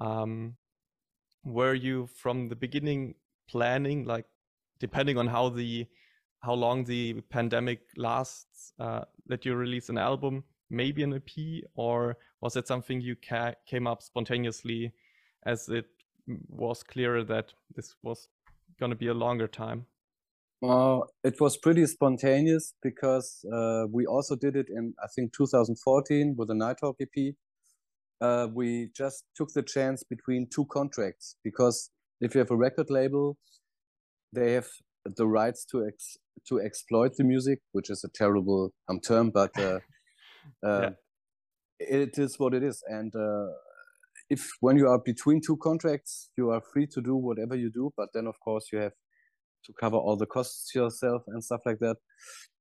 Um, 0.00 0.56
were 1.44 1.74
you 1.74 2.08
from 2.16 2.48
the 2.48 2.56
beginning 2.56 3.14
planning, 3.48 4.04
like 4.04 4.26
depending 4.80 5.18
on 5.18 5.26
how 5.26 5.48
the 5.48 5.86
how 6.42 6.54
long 6.54 6.84
the 6.84 7.20
pandemic 7.28 7.80
lasts, 7.96 8.72
uh, 8.80 9.02
that 9.26 9.44
you 9.44 9.54
release 9.54 9.90
an 9.90 9.98
album? 9.98 10.42
maybe 10.70 11.02
an 11.02 11.12
EP, 11.14 11.64
or 11.74 12.16
was 12.40 12.56
it 12.56 12.66
something 12.66 13.00
you 13.00 13.16
ca- 13.16 13.54
came 13.66 13.86
up 13.86 14.02
spontaneously 14.02 14.92
as 15.44 15.68
it 15.68 15.86
was 16.48 16.82
clearer 16.82 17.24
that 17.24 17.52
this 17.74 17.96
was 18.02 18.28
going 18.78 18.90
to 18.90 18.96
be 18.96 19.08
a 19.08 19.14
longer 19.14 19.48
time? 19.48 19.86
Uh, 20.62 21.00
it 21.24 21.40
was 21.40 21.56
pretty 21.56 21.86
spontaneous 21.86 22.74
because 22.82 23.44
uh, 23.52 23.86
we 23.90 24.06
also 24.06 24.36
did 24.36 24.56
it 24.56 24.68
in, 24.68 24.94
I 25.02 25.06
think, 25.14 25.32
2014 25.32 26.34
with 26.36 26.48
the 26.48 26.54
Nighthawk 26.54 26.96
EP. 27.00 27.34
Uh, 28.20 28.48
we 28.52 28.90
just 28.94 29.24
took 29.34 29.48
the 29.54 29.62
chance 29.62 30.02
between 30.02 30.46
two 30.54 30.66
contracts 30.66 31.36
because 31.42 31.90
if 32.20 32.34
you 32.34 32.40
have 32.40 32.50
a 32.50 32.56
record 32.56 32.90
label, 32.90 33.38
they 34.32 34.52
have 34.52 34.68
the 35.04 35.26
rights 35.26 35.64
to 35.66 35.86
ex- 35.86 36.18
to 36.48 36.60
exploit 36.60 37.16
the 37.16 37.24
music, 37.24 37.60
which 37.72 37.90
is 37.90 38.04
a 38.04 38.08
terrible 38.08 38.72
um, 38.88 39.00
term, 39.00 39.30
but 39.30 39.50
uh, 39.58 39.80
uh, 40.64 40.80
yeah. 40.82 40.90
it 41.78 42.18
is 42.18 42.38
what 42.38 42.54
it 42.54 42.62
is 42.62 42.82
and 42.88 43.14
uh, 43.14 43.46
if 44.28 44.48
when 44.60 44.76
you 44.76 44.88
are 44.88 44.98
between 44.98 45.40
two 45.44 45.56
contracts 45.56 46.30
you 46.36 46.50
are 46.50 46.62
free 46.72 46.86
to 46.86 47.00
do 47.00 47.16
whatever 47.16 47.56
you 47.56 47.70
do 47.70 47.92
but 47.96 48.08
then 48.14 48.26
of 48.26 48.38
course 48.40 48.66
you 48.72 48.78
have 48.78 48.92
to 49.64 49.72
cover 49.80 49.96
all 49.96 50.16
the 50.16 50.26
costs 50.26 50.74
yourself 50.74 51.22
and 51.26 51.42
stuff 51.42 51.60
like 51.66 51.78
that 51.80 51.96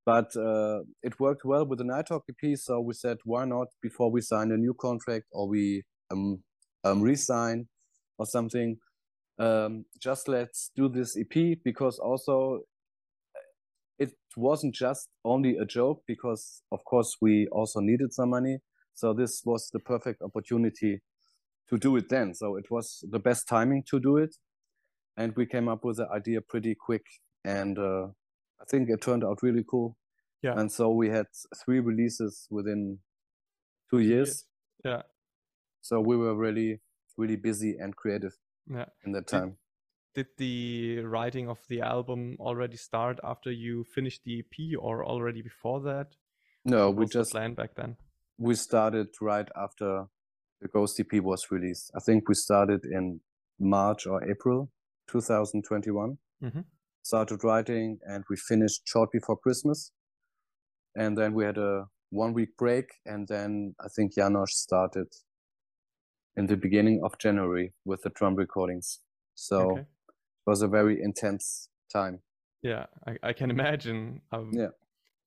but 0.05 0.35
uh, 0.35 0.79
it 1.03 1.19
worked 1.19 1.45
well 1.45 1.65
with 1.67 1.77
the 1.77 1.85
Nighthawk 1.85 2.23
EP. 2.29 2.57
So 2.57 2.79
we 2.79 2.95
said, 2.95 3.17
why 3.25 3.45
not 3.45 3.67
before 3.79 4.09
we 4.09 4.21
sign 4.21 4.51
a 4.51 4.57
new 4.57 4.73
contract 4.73 5.25
or 5.31 5.47
we 5.47 5.83
um, 6.09 6.41
um 6.83 7.01
resign 7.01 7.67
or 8.17 8.25
something, 8.25 8.77
um, 9.39 9.86
just 10.00 10.27
let's 10.27 10.72
do 10.75 10.89
this 10.89 11.17
EP 11.17 11.58
because 11.63 11.98
also 11.98 12.60
it 13.98 14.12
wasn't 14.36 14.75
just 14.75 15.10
only 15.24 15.58
a 15.58 15.65
joke 15.65 16.03
because 16.05 16.62
of 16.72 16.84
course 16.84 17.15
we 17.22 17.48
also 17.51 17.79
needed 17.79 18.13
some 18.13 18.29
money. 18.29 18.60
So 18.93 19.13
this 19.13 19.41
was 19.46 19.69
the 19.72 19.79
perfect 19.79 20.22
opportunity 20.22 21.01
to 21.69 21.77
do 21.77 21.96
it 21.96 22.10
then. 22.10 22.34
So 22.34 22.58
it 22.58 22.65
was 22.69 23.03
the 23.10 23.19
best 23.19 23.48
timing 23.48 23.84
to 23.89 24.00
do 24.00 24.17
it. 24.17 24.36
And 25.15 25.34
we 25.36 25.46
came 25.46 25.67
up 25.67 25.84
with 25.84 25.98
the 25.98 26.08
idea 26.10 26.41
pretty 26.41 26.75
quick. 26.75 27.03
And 27.46 27.77
uh, 27.77 28.08
I 28.62 28.65
think 28.69 28.89
it 28.89 29.01
turned 29.01 29.24
out 29.24 29.41
really 29.41 29.63
cool. 29.69 29.98
Yeah. 30.41 30.60
And 30.60 30.72
so 30.72 30.89
we 30.89 31.10
had 31.10 31.27
three 31.63 31.79
releases 31.79 32.48
within 32.50 33.00
two 33.89 34.00
years. 34.00 34.46
Yeah. 34.84 35.03
So 35.81 36.00
we 36.00 36.17
were 36.17 36.36
really, 36.36 36.81
really 37.17 37.36
busy 37.36 37.75
and 37.79 37.96
creative 37.96 38.34
yeah. 38.69 38.85
in 39.05 39.11
that 39.13 39.27
time. 39.27 39.57
Did, 40.13 40.27
did 40.38 40.38
the 40.38 40.99
writing 41.01 41.49
of 41.49 41.59
the 41.67 41.81
album 41.81 42.38
already 42.39 42.77
start 42.77 43.19
after 43.23 43.51
you 43.51 43.83
finished 43.83 44.21
the 44.25 44.39
EP 44.39 44.79
or 44.79 45.05
already 45.05 45.41
before 45.41 45.81
that? 45.81 46.07
No, 46.65 46.89
we 46.89 47.05
just 47.05 47.31
planned 47.31 47.55
back 47.55 47.75
then. 47.75 47.97
We 48.38 48.55
started 48.55 49.07
right 49.21 49.47
after 49.55 50.05
the 50.61 50.67
Ghost 50.67 50.99
EP 50.99 51.21
was 51.21 51.47
released. 51.51 51.91
I 51.95 51.99
think 51.99 52.27
we 52.27 52.35
started 52.35 52.85
in 52.85 53.21
March 53.59 54.05
or 54.05 54.29
April 54.29 54.69
2021. 55.09 56.17
Mm-hmm. 56.43 56.59
Started 57.01 57.43
writing 57.43 57.99
and 58.05 58.23
we 58.29 58.35
finished 58.35 58.81
short 58.85 59.11
before 59.11 59.38
Christmas. 59.38 59.91
And 60.95 61.17
then 61.17 61.33
we 61.33 61.45
had 61.45 61.57
a 61.57 61.85
one 62.09 62.33
week 62.33 62.57
break. 62.57 62.85
And 63.05 63.27
then 63.27 63.75
I 63.79 63.88
think 63.95 64.15
Janosch 64.15 64.49
started 64.49 65.07
in 66.38 66.48
the 66.48 66.57
beginning 66.57 67.01
of 67.03 67.17
January 67.17 67.74
with 67.86 68.03
the 68.03 68.09
drum 68.09 68.36
recordings. 68.36 69.00
So 69.36 69.71
okay. 69.71 69.81
it 69.81 69.88
was 70.45 70.62
a 70.62 70.67
very 70.67 71.01
intense 71.01 71.69
time. 71.91 72.19
Yeah, 72.62 72.86
I, 73.07 73.17
I 73.24 73.33
can 73.33 73.50
imagine. 73.51 74.21
Um, 74.31 74.51
yeah. 74.53 74.69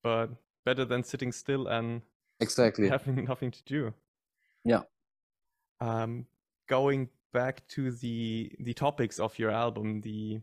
But 0.03 0.31
better 0.65 0.85
than 0.85 1.03
sitting 1.05 1.33
still 1.33 1.67
and 1.67 2.03
exactly 2.41 2.89
having 2.89 3.25
nothing 3.25 3.51
to 3.51 3.63
do. 3.65 3.95
Yeah 4.65 4.83
um, 5.83 6.27
going 6.69 7.09
back 7.33 7.67
to 7.69 7.91
the 7.91 8.53
the 8.61 8.73
topics 8.73 9.19
of 9.19 9.39
your 9.39 9.51
album, 9.51 10.01
the 10.01 10.41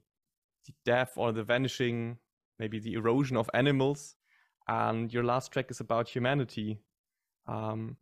the 0.66 0.74
death 0.86 1.13
or 1.16 1.32
the 1.32 1.44
vanishing, 1.44 2.18
maybe 2.60 2.80
the 2.80 2.94
erosion 2.94 3.38
of 3.38 3.50
animals, 3.54 4.16
and 4.68 5.13
your 5.13 5.24
last 5.24 5.51
track 5.51 5.72
is 5.72 5.80
about 5.80 6.10
humanity. 6.10 6.80
Um, 7.48 7.96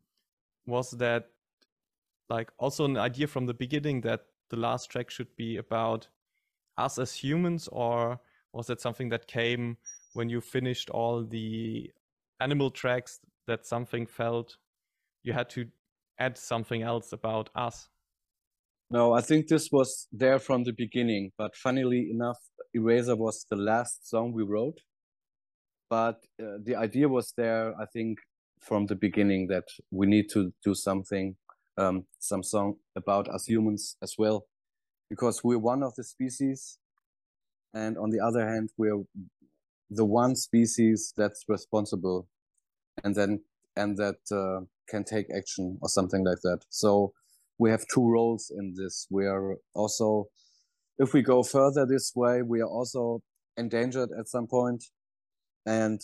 was 0.65 0.91
that 0.91 1.29
like 2.29 2.51
also 2.57 2.85
an 2.85 2.97
idea 2.97 3.27
from 3.27 3.45
the 3.45 3.53
beginning 3.53 4.01
that 4.01 4.21
the 4.49 4.57
last 4.57 4.89
track 4.89 5.09
should 5.09 5.35
be 5.35 5.57
about 5.57 6.07
us 6.77 6.99
as 6.99 7.13
humans, 7.13 7.67
or 7.71 8.19
was 8.53 8.67
that 8.67 8.81
something 8.81 9.09
that 9.09 9.27
came 9.27 9.77
when 10.13 10.29
you 10.29 10.41
finished 10.41 10.89
all 10.89 11.23
the 11.23 11.91
animal 12.39 12.69
tracks 12.69 13.19
that 13.47 13.65
something 13.65 14.05
felt 14.05 14.57
you 15.23 15.33
had 15.33 15.49
to 15.49 15.67
add 16.19 16.37
something 16.37 16.81
else 16.81 17.13
about 17.13 17.49
us? 17.55 17.89
No, 18.89 19.13
I 19.13 19.21
think 19.21 19.47
this 19.47 19.69
was 19.71 20.07
there 20.11 20.39
from 20.39 20.63
the 20.63 20.71
beginning, 20.71 21.31
but 21.37 21.55
funnily 21.55 22.09
enough, 22.09 22.37
Eraser 22.73 23.15
was 23.15 23.45
the 23.49 23.57
last 23.57 24.09
song 24.09 24.31
we 24.31 24.43
wrote. 24.43 24.79
But 25.89 26.23
uh, 26.41 26.57
the 26.63 26.75
idea 26.75 27.09
was 27.09 27.33
there, 27.35 27.73
I 27.79 27.85
think, 27.85 28.19
from 28.59 28.85
the 28.85 28.95
beginning 28.95 29.47
that 29.47 29.65
we 29.91 30.07
need 30.07 30.29
to 30.31 30.53
do 30.63 30.73
something, 30.73 31.35
um, 31.77 32.05
some 32.19 32.43
song 32.43 32.75
about 32.95 33.27
us 33.29 33.45
humans 33.45 33.97
as 34.01 34.15
well, 34.17 34.45
because 35.09 35.43
we're 35.43 35.59
one 35.59 35.83
of 35.83 35.93
the 35.95 36.03
species. 36.03 36.79
And 37.73 37.97
on 37.97 38.09
the 38.09 38.19
other 38.19 38.47
hand, 38.47 38.69
we're 38.77 39.03
the 39.89 40.05
one 40.05 40.35
species 40.35 41.13
that's 41.15 41.45
responsible 41.47 42.27
and 43.03 43.15
then, 43.15 43.43
and 43.75 43.97
that, 43.97 44.15
uh, 44.31 44.65
can 44.89 45.03
take 45.03 45.27
action 45.35 45.77
or 45.81 45.89
something 45.89 46.23
like 46.25 46.39
that. 46.43 46.59
So 46.69 47.13
we 47.59 47.69
have 47.69 47.85
two 47.93 48.09
roles 48.09 48.51
in 48.55 48.73
this. 48.75 49.07
We 49.09 49.25
are 49.25 49.57
also, 49.73 50.29
if 50.97 51.13
we 51.13 51.21
go 51.21 51.43
further 51.43 51.85
this 51.85 52.13
way, 52.15 52.41
we 52.41 52.61
are 52.61 52.69
also 52.69 53.21
endangered 53.57 54.09
at 54.17 54.27
some. 54.27 54.47
And 55.65 55.99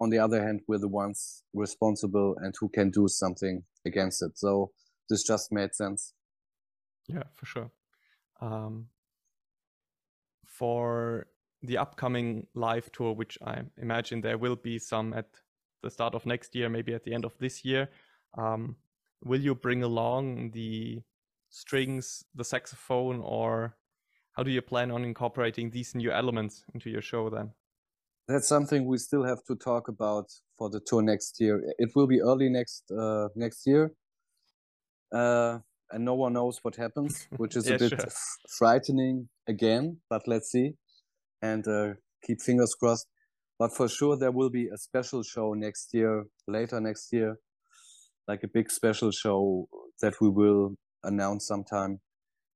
on 0.00 0.10
the 0.10 0.18
other 0.18 0.42
hand, 0.42 0.62
we're 0.66 0.78
the 0.78 0.88
ones 0.88 1.42
responsible 1.52 2.36
and 2.40 2.54
who 2.58 2.68
can 2.68 2.90
do 2.90 3.08
something 3.08 3.64
against 3.86 4.22
it. 4.22 4.38
So 4.38 4.70
this 5.08 5.22
just 5.22 5.52
made 5.52 5.74
sense. 5.74 6.14
Yeah, 7.06 7.24
for 7.34 7.46
sure. 7.46 7.70
Um, 8.40 8.86
for 10.46 11.26
the 11.62 11.78
upcoming 11.78 12.46
live 12.54 12.90
tour, 12.92 13.14
which 13.14 13.38
I 13.44 13.62
imagine 13.78 14.20
there 14.20 14.38
will 14.38 14.56
be 14.56 14.78
some 14.78 15.12
at 15.14 15.26
the 15.82 15.90
start 15.90 16.14
of 16.14 16.26
next 16.26 16.54
year, 16.54 16.68
maybe 16.68 16.94
at 16.94 17.04
the 17.04 17.14
end 17.14 17.24
of 17.24 17.36
this 17.38 17.64
year, 17.64 17.88
um, 18.36 18.76
will 19.22 19.40
you 19.40 19.54
bring 19.54 19.82
along 19.82 20.50
the 20.52 21.02
strings, 21.50 22.24
the 22.34 22.44
saxophone, 22.44 23.20
or 23.20 23.76
how 24.32 24.42
do 24.42 24.50
you 24.50 24.62
plan 24.62 24.90
on 24.90 25.04
incorporating 25.04 25.70
these 25.70 25.94
new 25.94 26.10
elements 26.10 26.64
into 26.74 26.90
your 26.90 27.02
show 27.02 27.30
then? 27.30 27.52
That's 28.26 28.48
something 28.48 28.86
we 28.86 28.98
still 28.98 29.24
have 29.24 29.44
to 29.44 29.54
talk 29.54 29.88
about 29.88 30.32
for 30.58 30.70
the 30.70 30.80
tour 30.80 31.02
next 31.02 31.40
year. 31.40 31.62
It 31.78 31.90
will 31.94 32.06
be 32.06 32.20
early 32.20 32.48
next 32.48 32.90
uh, 32.90 33.28
next 33.36 33.66
year, 33.66 33.92
uh, 35.12 35.58
and 35.90 36.04
no 36.04 36.14
one 36.14 36.32
knows 36.32 36.58
what 36.62 36.76
happens, 36.76 37.28
which 37.36 37.56
is 37.56 37.68
yeah, 37.68 37.76
a 37.76 37.78
bit 37.78 37.90
sure. 37.90 38.08
frightening 38.58 39.28
again. 39.48 39.98
But 40.08 40.22
let's 40.26 40.50
see, 40.50 40.74
and 41.42 41.66
uh, 41.66 41.94
keep 42.24 42.40
fingers 42.40 42.74
crossed. 42.74 43.06
But 43.58 43.74
for 43.74 43.88
sure, 43.88 44.16
there 44.16 44.32
will 44.32 44.50
be 44.50 44.68
a 44.68 44.76
special 44.76 45.22
show 45.22 45.54
next 45.54 45.94
year, 45.94 46.24
later 46.48 46.80
next 46.80 47.12
year, 47.12 47.36
like 48.26 48.42
a 48.42 48.48
big 48.48 48.70
special 48.70 49.12
show 49.12 49.68
that 50.02 50.14
we 50.20 50.28
will 50.28 50.76
announce 51.04 51.46
sometime, 51.46 52.00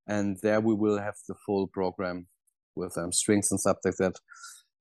and 0.07 0.39
there 0.43 0.61
we 0.61 0.75
will 0.75 0.99
have 0.99 1.15
the 1.29 1.35
full 1.47 1.69
program 1.69 2.27
with 2.75 2.97
um, 2.99 3.13
strings 3.13 3.51
and 3.51 3.61
stuff 3.61 3.77
like 3.85 3.97
that. 3.99 4.15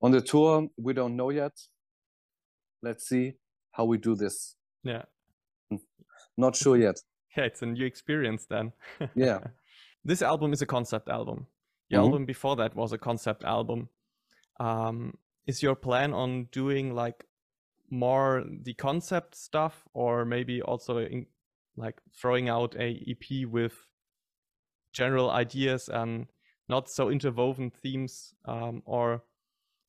On 0.02 0.12
the 0.12 0.22
tour, 0.22 0.68
we 0.78 0.94
don't 0.94 1.16
know 1.16 1.30
yet. 1.32 1.54
Let's 2.82 3.08
see 3.08 3.34
how 3.72 3.86
we 3.86 3.98
do 3.98 4.16
this. 4.16 4.56
Yeah. 4.84 5.04
Not 6.38 6.56
sure 6.56 6.78
yet. 6.78 7.00
Yeah, 7.36 7.44
it's 7.44 7.62
a 7.62 7.66
new 7.66 7.86
experience 7.86 8.46
then. 8.46 8.74
yeah. 9.16 9.40
This 10.06 10.22
album 10.22 10.54
is 10.54 10.62
a 10.62 10.66
concept 10.66 11.10
album. 11.10 11.48
Your 11.90 12.00
mm-hmm. 12.00 12.06
album 12.06 12.26
before 12.26 12.56
that 12.56 12.76
was 12.76 12.94
a 12.94 12.98
concept 12.98 13.44
album. 13.44 13.90
Um, 14.58 15.18
is 15.46 15.62
your 15.62 15.76
plan 15.76 16.14
on 16.14 16.46
doing 16.52 16.94
like 16.94 17.26
more 17.90 18.44
the 18.64 18.74
concept 18.74 19.36
stuff 19.36 19.86
or 19.94 20.26
maybe 20.26 20.62
also 20.62 20.98
in, 21.00 21.26
like 21.78 22.02
throwing 22.14 22.50
out 22.50 22.76
a 22.78 23.04
ep 23.08 23.50
with 23.50 23.88
general 24.92 25.30
ideas 25.30 25.90
and 25.90 26.28
not 26.68 26.90
so 26.90 27.10
interwoven 27.10 27.70
themes 27.70 28.34
um, 28.46 28.82
or 28.86 29.24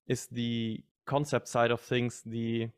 is 0.07 0.27
the 0.27 0.81
concept 1.07 1.49
side 1.49 1.71
of 1.71 1.81
things 1.81 2.23
the 2.25 2.69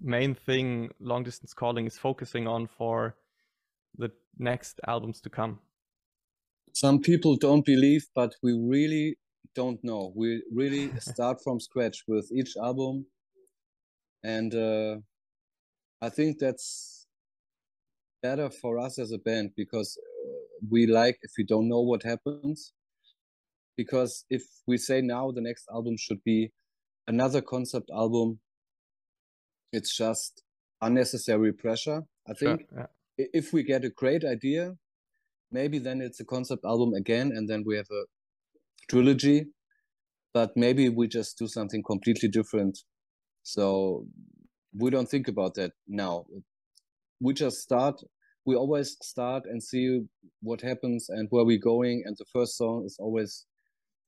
main 0.00 0.34
thing 0.34 0.90
long 1.00 1.24
distance 1.24 1.52
calling 1.52 1.86
is 1.86 1.98
focusing 1.98 2.46
on 2.46 2.66
for 2.66 3.16
the 3.96 4.10
next 4.38 4.80
albums 4.86 5.20
to 5.22 5.30
come. 5.30 5.58
Some 6.72 7.00
people 7.00 7.36
don't 7.36 7.64
believe 7.64 8.06
but 8.14 8.34
we 8.42 8.52
really 8.52 9.18
don't 9.54 9.82
know. 9.82 10.12
We 10.14 10.42
really 10.52 10.92
start 11.00 11.38
from 11.42 11.60
scratch 11.60 12.04
with 12.06 12.30
each 12.32 12.56
album. 12.56 13.06
And 14.22 14.54
uh, 14.54 14.96
I 16.00 16.08
think 16.10 16.38
that's 16.38 17.06
better 18.22 18.50
for 18.50 18.78
us 18.78 18.98
as 18.98 19.12
a 19.12 19.18
band 19.18 19.50
because 19.56 19.96
uh, 19.98 20.66
we 20.70 20.86
like 20.86 21.18
if 21.22 21.32
we 21.38 21.44
don't 21.44 21.68
know 21.68 21.80
what 21.80 22.02
happens. 22.02 22.72
Because 23.76 24.24
if 24.28 24.42
we 24.66 24.76
say 24.76 25.00
now 25.00 25.30
the 25.30 25.40
next 25.40 25.66
album 25.72 25.96
should 25.96 26.22
be 26.24 26.52
another 27.06 27.40
concept 27.40 27.90
album, 27.94 28.40
it's 29.72 29.96
just 29.96 30.42
unnecessary 30.80 31.52
pressure. 31.52 32.02
I 32.28 32.34
think 32.34 32.66
sure, 32.72 32.88
yeah. 33.18 33.26
if 33.32 33.52
we 33.52 33.62
get 33.62 33.84
a 33.84 33.90
great 33.90 34.24
idea, 34.24 34.74
maybe 35.50 35.78
then 35.78 36.00
it's 36.00 36.20
a 36.20 36.24
concept 36.24 36.64
album 36.64 36.94
again, 36.94 37.32
and 37.32 37.48
then 37.48 37.64
we 37.66 37.76
have 37.76 37.90
a 37.90 38.04
trilogy. 38.88 39.46
But 40.34 40.56
maybe 40.56 40.88
we 40.88 41.08
just 41.08 41.38
do 41.38 41.48
something 41.48 41.82
completely 41.82 42.28
different 42.28 42.78
so 43.48 44.06
we 44.76 44.90
don't 44.90 45.08
think 45.08 45.26
about 45.26 45.54
that 45.54 45.72
now. 45.86 46.26
We 47.18 47.32
just 47.32 47.62
start. 47.62 47.98
We 48.44 48.56
always 48.56 48.98
start 49.00 49.44
and 49.46 49.62
see 49.62 50.02
what 50.42 50.60
happens 50.60 51.08
and 51.08 51.28
where 51.30 51.46
we're 51.46 51.58
going. 51.58 52.02
And 52.04 52.14
the 52.18 52.26
first 52.30 52.58
song 52.58 52.84
is 52.84 52.98
always 53.00 53.46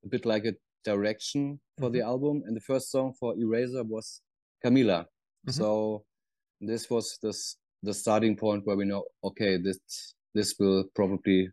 a 0.04 0.08
bit 0.08 0.26
like 0.26 0.44
a 0.44 0.52
direction 0.84 1.60
for 1.78 1.86
mm-hmm. 1.86 1.94
the 1.94 2.02
album. 2.02 2.42
And 2.44 2.54
the 2.54 2.60
first 2.60 2.90
song 2.90 3.14
for 3.18 3.34
Eraser 3.34 3.82
was 3.82 4.20
Camila. 4.62 5.06
Mm-hmm. 5.46 5.52
So 5.52 6.04
this 6.60 6.90
was 6.90 7.18
this 7.22 7.56
the 7.82 7.94
starting 7.94 8.36
point 8.36 8.66
where 8.66 8.76
we 8.76 8.84
know 8.84 9.04
okay 9.24 9.56
this 9.56 9.78
this 10.34 10.54
will 10.58 10.84
probably 10.94 11.48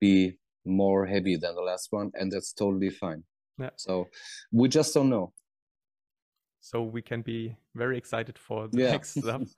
be 0.00 0.38
more 0.64 1.06
heavy 1.06 1.36
than 1.36 1.54
the 1.54 1.60
last 1.60 1.88
one 1.90 2.10
and 2.14 2.30
that's 2.30 2.52
totally 2.52 2.90
fine. 2.90 3.22
Yeah. 3.58 3.70
So 3.76 4.08
we 4.52 4.68
just 4.68 4.94
don't 4.94 5.10
know. 5.10 5.32
So 6.60 6.82
we 6.82 7.02
can 7.02 7.22
be 7.22 7.56
very 7.74 7.98
excited 7.98 8.38
for 8.38 8.68
the 8.68 8.78
yeah. 8.78 8.90
next 8.92 9.18
stuff. 9.18 9.42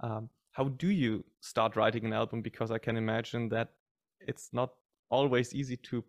Um, 0.00 0.28
how 0.52 0.64
do 0.64 0.88
you 0.88 1.24
start 1.40 1.74
writing 1.74 2.04
an 2.04 2.12
album? 2.12 2.42
Because 2.42 2.70
i 2.70 2.76
can 2.76 2.98
imagine 2.98 3.48
that 3.48 3.70
it's 4.20 4.50
not 4.52 4.70
always 5.10 5.54
easy 5.54 5.78
to 5.88 6.04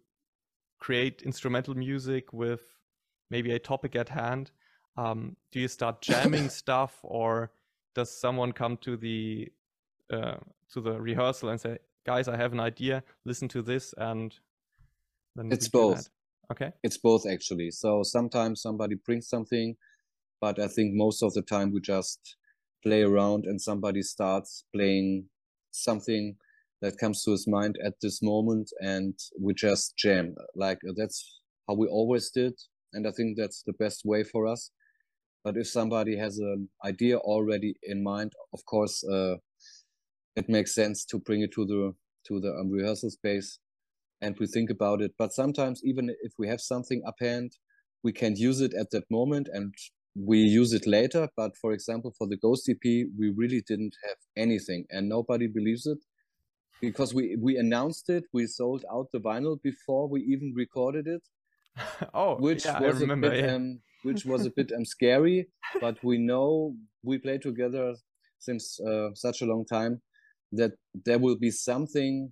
create 0.79 1.21
instrumental 1.21 1.73
music 1.73 2.33
with 2.33 2.61
maybe 3.29 3.51
a 3.53 3.59
topic 3.59 3.95
at 3.95 4.09
hand 4.09 4.51
um, 4.97 5.35
do 5.51 5.59
you 5.59 5.67
start 5.67 6.01
jamming 6.01 6.49
stuff 6.49 6.99
or 7.03 7.51
does 7.95 8.15
someone 8.15 8.51
come 8.51 8.77
to 8.77 8.97
the 8.97 9.51
uh, 10.11 10.37
to 10.71 10.81
the 10.81 10.99
rehearsal 10.99 11.49
and 11.49 11.59
say 11.59 11.77
guys 12.05 12.27
i 12.27 12.37
have 12.37 12.53
an 12.53 12.59
idea 12.59 13.03
listen 13.25 13.47
to 13.47 13.61
this 13.61 13.93
and 13.97 14.39
then 15.35 15.51
it's 15.51 15.67
both. 15.67 16.09
Okay. 16.51 16.71
It's 16.81 16.97
both 16.97 17.27
actually. 17.29 17.71
So 17.71 18.03
sometimes 18.03 18.61
somebody 18.61 18.95
brings 18.95 19.27
something 19.27 19.75
but 20.39 20.59
i 20.59 20.67
think 20.67 20.93
most 20.93 21.21
of 21.21 21.33
the 21.33 21.41
time 21.41 21.73
we 21.73 21.81
just 21.81 22.37
play 22.83 23.01
around 23.01 23.45
and 23.45 23.61
somebody 23.61 24.01
starts 24.01 24.63
playing 24.73 25.25
something 25.71 26.37
that 26.81 26.97
comes 26.97 27.23
to 27.23 27.31
his 27.31 27.47
mind 27.47 27.75
at 27.83 27.95
this 28.01 28.21
moment 28.21 28.71
and 28.79 29.15
we 29.41 29.53
just 29.53 29.97
jam. 29.97 30.35
Like 30.55 30.79
that's 30.95 31.41
how 31.67 31.73
we 31.73 31.87
always 31.87 32.29
did 32.29 32.53
and 32.93 33.07
i 33.07 33.11
think 33.11 33.37
that's 33.37 33.63
the 33.63 33.73
best 33.73 34.03
way 34.05 34.23
for 34.23 34.47
us 34.47 34.71
but 35.47 35.55
if 35.55 35.67
somebody 35.69 36.17
has 36.17 36.39
an 36.39 36.67
idea 36.83 37.15
already 37.19 37.75
in 37.81 38.03
mind, 38.03 38.33
of 38.51 38.65
course, 38.65 39.01
uh, 39.05 39.35
it 40.35 40.49
makes 40.49 40.75
sense 40.75 41.05
to 41.05 41.19
bring 41.19 41.39
it 41.39 41.53
to 41.53 41.65
the 41.65 41.93
to 42.27 42.41
the 42.41 42.51
um, 42.59 42.69
rehearsal 42.69 43.09
space 43.09 43.59
and 44.21 44.35
we 44.39 44.45
think 44.45 44.69
about 44.69 44.99
it. 45.01 45.13
But 45.17 45.31
sometimes, 45.31 45.79
even 45.85 46.13
if 46.21 46.33
we 46.37 46.49
have 46.49 46.59
something 46.59 47.01
up 47.07 47.15
hand, 47.21 47.53
we 48.03 48.11
can't 48.11 48.37
use 48.37 48.59
it 48.59 48.73
at 48.73 48.91
that 48.91 49.05
moment 49.09 49.47
and 49.53 49.73
we 50.15 50.39
use 50.39 50.73
it 50.73 50.85
later. 50.85 51.29
But 51.37 51.55
for 51.55 51.71
example, 51.71 52.11
for 52.17 52.27
the 52.27 52.35
Ghost 52.35 52.67
EP, 52.67 52.83
we 53.17 53.29
really 53.33 53.63
didn't 53.65 53.95
have 54.05 54.17
anything 54.35 54.83
and 54.89 55.07
nobody 55.07 55.47
believes 55.47 55.85
it 55.85 55.99
because 56.81 57.13
we, 57.13 57.37
we 57.39 57.55
announced 57.55 58.09
it. 58.09 58.25
We 58.33 58.47
sold 58.47 58.83
out 58.93 59.07
the 59.13 59.21
vinyl 59.21 59.61
before 59.63 60.09
we 60.09 60.23
even 60.23 60.51
recorded 60.53 61.07
it. 61.07 61.23
oh, 62.13 62.35
which 62.35 62.65
yeah, 62.65 62.81
was 62.81 62.99
remember, 62.99 63.27
a 63.27 63.31
bit, 63.31 63.45
yeah. 63.45 63.55
um, 63.55 63.79
which 64.03 64.25
was 64.25 64.45
a 64.45 64.51
bit 64.55 64.71
um, 64.71 64.85
scary. 64.85 65.47
But 65.79 66.03
we 66.03 66.17
know 66.17 66.75
we 67.03 67.17
play 67.17 67.37
together 67.37 67.95
since 68.39 68.79
uh, 68.79 69.09
such 69.13 69.41
a 69.41 69.45
long 69.45 69.65
time 69.65 70.01
that 70.51 70.73
there 71.05 71.19
will 71.19 71.37
be 71.37 71.51
something 71.51 72.31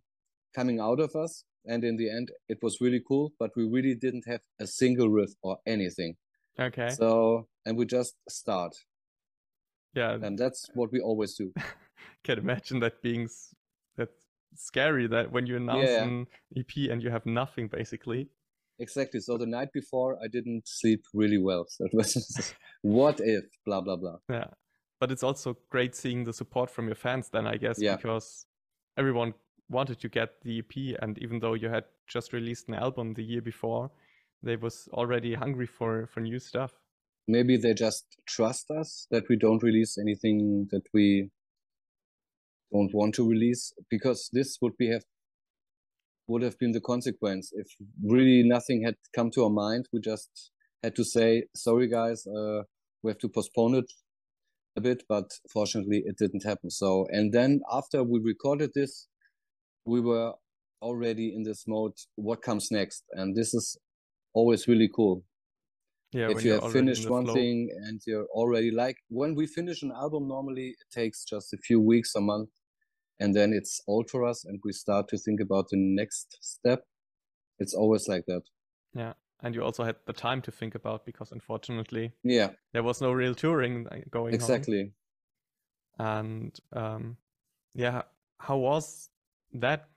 coming 0.55 0.79
out 0.79 0.99
of 0.99 1.15
us. 1.15 1.43
And 1.65 1.83
in 1.83 1.97
the 1.97 2.09
end, 2.09 2.31
it 2.47 2.59
was 2.61 2.79
really 2.79 3.01
cool. 3.07 3.33
But 3.39 3.51
we 3.55 3.67
really 3.67 3.95
didn't 3.95 4.25
have 4.27 4.41
a 4.59 4.67
single 4.67 5.09
riff 5.09 5.31
or 5.41 5.57
anything. 5.65 6.15
Okay. 6.59 6.89
So 6.89 7.47
and 7.65 7.77
we 7.77 7.85
just 7.85 8.15
start. 8.29 8.75
Yeah. 9.93 10.17
And 10.21 10.37
that's 10.37 10.69
what 10.73 10.91
we 10.91 10.99
always 10.99 11.35
do. 11.35 11.53
Can 12.23 12.39
imagine 12.39 12.79
that 12.81 13.01
being 13.01 13.29
that 13.97 14.09
scary 14.55 15.07
that 15.07 15.31
when 15.31 15.45
you 15.45 15.57
announce 15.57 15.89
yeah. 15.89 16.03
an 16.03 16.27
EP 16.55 16.89
and 16.91 17.01
you 17.01 17.09
have 17.09 17.25
nothing 17.25 17.67
basically 17.67 18.29
exactly. 18.79 19.19
So 19.19 19.37
the 19.37 19.45
night 19.45 19.71
before, 19.73 20.17
I 20.23 20.27
didn't 20.27 20.67
sleep 20.67 21.03
really 21.13 21.37
well. 21.37 21.65
So 21.69 21.85
it 21.85 21.93
was 21.93 22.53
what 22.81 23.19
if, 23.19 23.45
blah 23.65 23.81
blah 23.81 23.95
blah. 23.95 24.17
Yeah, 24.29 24.47
but 24.99 25.11
it's 25.11 25.23
also 25.23 25.57
great 25.69 25.95
seeing 25.95 26.23
the 26.23 26.33
support 26.33 26.69
from 26.69 26.87
your 26.87 26.95
fans. 26.95 27.29
Then 27.31 27.47
I 27.47 27.57
guess 27.57 27.77
yeah. 27.79 27.95
because 27.95 28.45
everyone 28.97 29.33
wanted 29.69 29.99
to 29.99 30.09
get 30.09 30.41
the 30.41 30.59
EP, 30.59 30.97
and 31.01 31.17
even 31.19 31.39
though 31.39 31.53
you 31.53 31.69
had 31.69 31.85
just 32.07 32.33
released 32.33 32.67
an 32.67 32.75
album 32.75 33.13
the 33.13 33.23
year 33.23 33.41
before, 33.41 33.91
they 34.43 34.55
was 34.55 34.87
already 34.93 35.33
hungry 35.33 35.67
for 35.67 36.07
for 36.07 36.19
new 36.21 36.39
stuff. 36.39 36.73
Maybe 37.27 37.57
they 37.57 37.73
just 37.73 38.05
trust 38.27 38.69
us 38.69 39.07
that 39.09 39.23
we 39.29 39.35
don't 39.35 39.63
release 39.63 39.97
anything 39.97 40.67
that 40.71 40.83
we 40.93 41.31
don't 42.71 42.93
want 42.93 43.15
to 43.15 43.27
release 43.27 43.73
because 43.89 44.29
this 44.31 44.57
would 44.61 44.77
be 44.77 44.91
have 44.91 45.05
would 46.27 46.41
have 46.41 46.57
been 46.57 46.71
the 46.71 46.81
consequence 46.81 47.51
if 47.53 47.67
really 48.03 48.43
nothing 48.43 48.83
had 48.83 48.95
come 49.15 49.29
to 49.31 49.43
our 49.43 49.49
mind. 49.49 49.87
We 49.93 49.99
just 49.99 50.51
had 50.83 50.95
to 50.95 51.03
say, 51.03 51.45
sorry, 51.55 51.87
guys, 51.87 52.25
uh, 52.27 52.63
we 53.03 53.11
have 53.11 53.19
to 53.19 53.29
postpone 53.29 53.75
it 53.75 53.91
a 54.75 54.81
bit, 54.81 55.03
but 55.07 55.31
fortunately 55.51 56.03
it 56.05 56.17
didn't 56.17 56.43
happen. 56.45 56.69
So, 56.69 57.07
and 57.09 57.33
then 57.33 57.61
after 57.71 58.03
we 58.03 58.19
recorded 58.19 58.71
this, 58.73 59.07
we 59.85 60.01
were 60.01 60.33
already 60.81 61.33
in 61.35 61.43
this 61.43 61.65
mode, 61.67 61.93
what 62.15 62.41
comes 62.41 62.69
next? 62.71 63.03
And 63.11 63.35
this 63.35 63.53
is 63.53 63.77
always 64.33 64.67
really 64.67 64.89
cool. 64.93 65.23
Yeah, 66.11 66.29
if 66.29 66.45
you 66.45 66.53
have 66.53 66.71
finished 66.71 67.09
one 67.09 67.25
flow. 67.25 67.33
thing 67.33 67.69
and 67.85 67.99
you're 68.07 68.27
already 68.27 68.71
like 68.71 68.95
when 69.09 69.35
we 69.35 69.47
finish 69.47 69.81
an 69.81 69.91
album, 69.91 70.27
normally 70.27 70.67
it 70.67 70.87
takes 70.93 71.25
just 71.25 71.53
a 71.53 71.57
few 71.57 71.81
weeks, 71.81 72.15
a 72.15 72.21
month 72.21 72.49
and 73.19 73.35
then 73.35 73.53
it's 73.53 73.81
old 73.87 74.09
for 74.09 74.25
us 74.25 74.45
and 74.45 74.59
we 74.63 74.71
start 74.71 75.07
to 75.09 75.17
think 75.17 75.39
about 75.39 75.69
the 75.69 75.77
next 75.77 76.37
step. 76.41 76.83
It's 77.59 77.73
always 77.73 78.07
like 78.07 78.25
that. 78.27 78.41
Yeah 78.93 79.13
and 79.41 79.53
you 79.53 79.63
also 79.63 79.83
had 79.83 79.95
the 80.05 80.13
time 80.13 80.41
to 80.41 80.51
think 80.51 80.75
about 80.75 81.05
because 81.05 81.31
unfortunately 81.31 82.11
yeah. 82.23 82.49
there 82.73 82.83
was 82.83 83.01
no 83.01 83.11
real 83.11 83.35
touring 83.35 83.85
going 84.09 84.33
exactly. 84.33 84.91
On. 85.99 86.07
and 86.07 86.59
um 86.73 87.17
yeah 87.73 88.03
how 88.39 88.57
was 88.57 89.09
that 89.53 89.87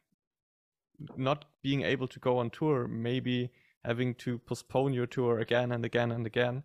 not 1.17 1.45
being 1.63 1.83
able 1.83 2.09
to 2.09 2.19
go 2.19 2.39
on 2.39 2.51
tour 2.51 2.89
maybe 2.89 3.51
having 3.85 4.15
to 4.17 4.39
postpone 4.39 4.93
your 4.93 5.07
tour 5.07 5.39
again 5.39 5.73
and 5.73 5.85
again 5.85 6.11
and 6.13 6.27
again? 6.27 6.63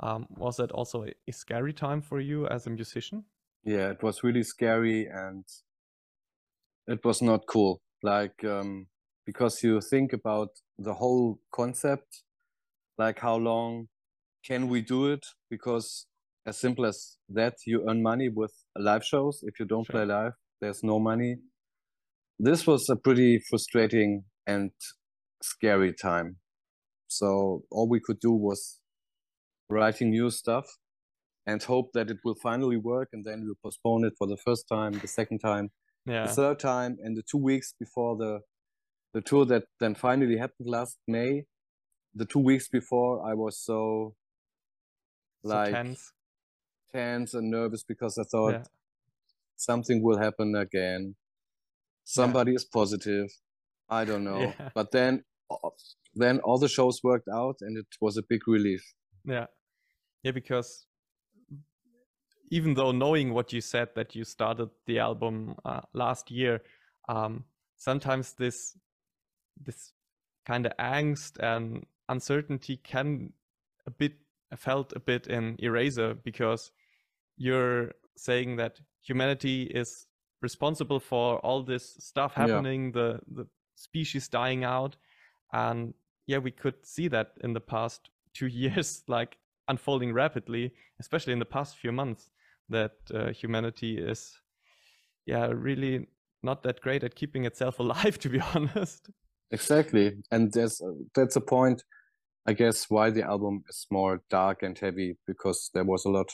Um, 0.00 0.26
was 0.36 0.56
that 0.58 0.72
also 0.72 1.04
a, 1.04 1.12
a 1.26 1.32
scary 1.32 1.72
time 1.72 2.02
for 2.02 2.20
you 2.20 2.46
as 2.48 2.66
a 2.66 2.70
musician? 2.70 3.24
Yeah 3.64 3.90
it 3.90 4.02
was 4.02 4.22
really 4.22 4.42
scary 4.42 5.06
and 5.06 5.44
it 6.86 7.04
was 7.04 7.22
not 7.22 7.46
cool. 7.46 7.80
Like 8.02 8.44
um, 8.44 8.86
because 9.24 9.62
you 9.62 9.80
think 9.80 10.12
about 10.12 10.48
the 10.78 10.94
whole 10.94 11.38
concept 11.52 12.22
like 12.98 13.18
how 13.18 13.36
long 13.36 13.88
can 14.46 14.68
we 14.68 14.80
do 14.80 15.12
it? 15.12 15.26
Because 15.50 16.06
as 16.46 16.56
simple 16.56 16.86
as 16.86 17.18
that 17.28 17.54
you 17.66 17.84
earn 17.88 18.02
money 18.02 18.28
with 18.28 18.52
live 18.78 19.04
shows. 19.04 19.40
If 19.42 19.58
you 19.58 19.66
don't 19.66 19.84
sure. 19.84 19.94
play 19.94 20.04
live 20.04 20.32
there's 20.60 20.82
no 20.82 20.98
money. 20.98 21.36
This 22.38 22.66
was 22.66 22.88
a 22.88 22.96
pretty 22.96 23.40
frustrating 23.50 24.24
and 24.46 24.70
scary 25.42 25.92
time. 25.92 26.36
So 27.08 27.62
all 27.70 27.88
we 27.88 28.00
could 28.00 28.20
do 28.20 28.32
was 28.32 28.80
writing 29.68 30.10
new 30.10 30.30
stuff 30.30 30.66
and 31.46 31.62
hope 31.62 31.90
that 31.94 32.10
it 32.10 32.18
will 32.24 32.36
finally 32.42 32.76
work 32.76 33.08
and 33.12 33.24
then 33.24 33.42
we'll 33.44 33.58
postpone 33.62 34.04
it 34.04 34.14
for 34.18 34.26
the 34.26 34.36
first 34.44 34.66
time 34.68 34.92
the 34.98 35.08
second 35.08 35.38
time 35.38 35.70
yeah. 36.06 36.26
the 36.26 36.32
third 36.32 36.58
time 36.58 36.98
and 37.02 37.16
the 37.16 37.22
two 37.22 37.38
weeks 37.38 37.74
before 37.78 38.16
the 38.16 38.40
the 39.12 39.20
tour 39.22 39.46
that 39.46 39.64
then 39.80 39.94
finally 39.94 40.36
happened 40.36 40.68
last 40.68 40.98
May. 41.08 41.44
The 42.14 42.26
two 42.26 42.38
weeks 42.38 42.68
before, 42.68 43.26
I 43.26 43.34
was 43.34 43.58
so, 43.58 44.14
so 45.42 45.48
like 45.48 45.72
tense. 45.72 46.12
tense 46.92 47.34
and 47.34 47.50
nervous 47.50 47.82
because 47.82 48.18
I 48.18 48.24
thought 48.24 48.52
yeah. 48.52 48.62
something 49.56 50.02
will 50.02 50.18
happen 50.18 50.54
again. 50.54 51.16
Somebody 52.04 52.52
yeah. 52.52 52.56
is 52.56 52.64
positive. 52.64 53.28
I 53.88 54.04
don't 54.04 54.24
know, 54.24 54.40
yeah. 54.58 54.68
but 54.74 54.92
then 54.92 55.24
then 56.14 56.40
all 56.40 56.58
the 56.58 56.68
shows 56.68 57.00
worked 57.02 57.28
out, 57.28 57.56
and 57.60 57.76
it 57.78 57.86
was 58.00 58.16
a 58.16 58.22
big 58.22 58.46
relief. 58.46 58.82
Yeah, 59.24 59.46
yeah, 60.22 60.32
because 60.32 60.86
even 62.50 62.74
though 62.74 62.92
knowing 62.92 63.32
what 63.32 63.52
you 63.52 63.60
said 63.60 63.88
that 63.94 64.14
you 64.14 64.24
started 64.24 64.68
the 64.86 64.98
album 64.98 65.56
uh, 65.64 65.80
last 65.92 66.30
year, 66.30 66.62
um, 67.08 67.44
sometimes 67.76 68.34
this 68.34 68.76
this 69.60 69.92
kind 70.44 70.66
of 70.66 70.72
angst 70.78 71.38
and 71.40 71.86
uncertainty 72.08 72.76
can 72.76 73.32
a 73.86 73.90
bit 73.90 74.12
felt 74.56 74.92
a 74.94 75.00
bit 75.00 75.26
in 75.26 75.56
Eraser 75.58 76.14
because 76.14 76.70
you're 77.36 77.92
saying 78.16 78.56
that 78.56 78.80
humanity 79.02 79.62
is 79.62 80.06
responsible 80.40 81.00
for 81.00 81.38
all 81.40 81.62
this 81.62 81.96
stuff 81.98 82.34
happening, 82.34 82.86
yeah. 82.86 82.90
the 82.92 83.20
the 83.28 83.46
species 83.74 84.28
dying 84.28 84.64
out, 84.64 84.96
and 85.52 85.94
yeah, 86.26 86.38
we 86.38 86.50
could 86.50 86.84
see 86.84 87.08
that 87.08 87.32
in 87.42 87.52
the 87.52 87.60
past 87.60 88.10
two 88.34 88.46
years, 88.62 89.02
like 89.08 89.36
unfolding 89.68 90.12
rapidly, 90.12 90.72
especially 91.00 91.32
in 91.32 91.38
the 91.38 91.44
past 91.44 91.76
few 91.76 91.92
months 91.92 92.30
that 92.68 92.92
uh, 93.14 93.28
humanity 93.32 93.98
is 93.98 94.40
yeah 95.24 95.46
really 95.52 96.06
not 96.42 96.62
that 96.62 96.80
great 96.80 97.04
at 97.04 97.14
keeping 97.14 97.44
itself 97.44 97.78
alive 97.84 98.18
to 98.18 98.28
be 98.28 98.40
honest 98.54 99.08
exactly 99.52 100.12
and 100.32 100.52
there's 100.52 100.80
uh, 100.80 100.90
that's 101.14 101.36
a 101.36 101.40
point 101.40 101.84
I 102.48 102.52
guess 102.52 102.88
why 102.88 103.10
the 103.10 103.22
album 103.22 103.64
is 103.68 103.86
more 103.90 104.22
dark 104.30 104.62
and 104.62 104.78
heavy 104.78 105.16
because 105.26 105.70
there 105.74 105.84
was 105.84 106.04
a 106.04 106.10
lot 106.10 106.30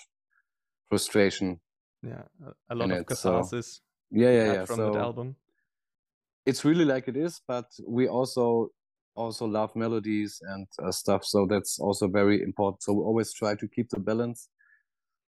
frustration. 0.90 1.60
Yeah, 2.02 2.24
a, 2.46 2.74
a 2.74 2.74
lot 2.74 2.90
of 2.90 2.98
it, 2.98 3.06
catharsis. 3.06 3.76
So, 3.76 3.80
yeah, 4.10 4.30
yeah, 4.30 4.52
yeah. 4.52 4.64
From 4.66 4.76
so, 4.76 4.90
that 4.90 4.98
album, 4.98 5.36
it's 6.44 6.66
really 6.66 6.84
like 6.84 7.08
it 7.08 7.16
is, 7.16 7.40
but 7.48 7.64
we 7.88 8.08
also 8.08 8.72
also 9.14 9.46
love 9.46 9.74
melodies 9.76 10.40
and 10.42 10.66
uh, 10.82 10.90
stuff, 10.90 11.24
so 11.24 11.46
that's 11.48 11.78
also 11.78 12.08
very 12.08 12.42
important. 12.42 12.82
So 12.82 12.92
we 12.94 13.00
always 13.00 13.32
try 13.32 13.54
to 13.54 13.68
keep 13.68 13.88
the 13.90 14.00
balance. 14.00 14.48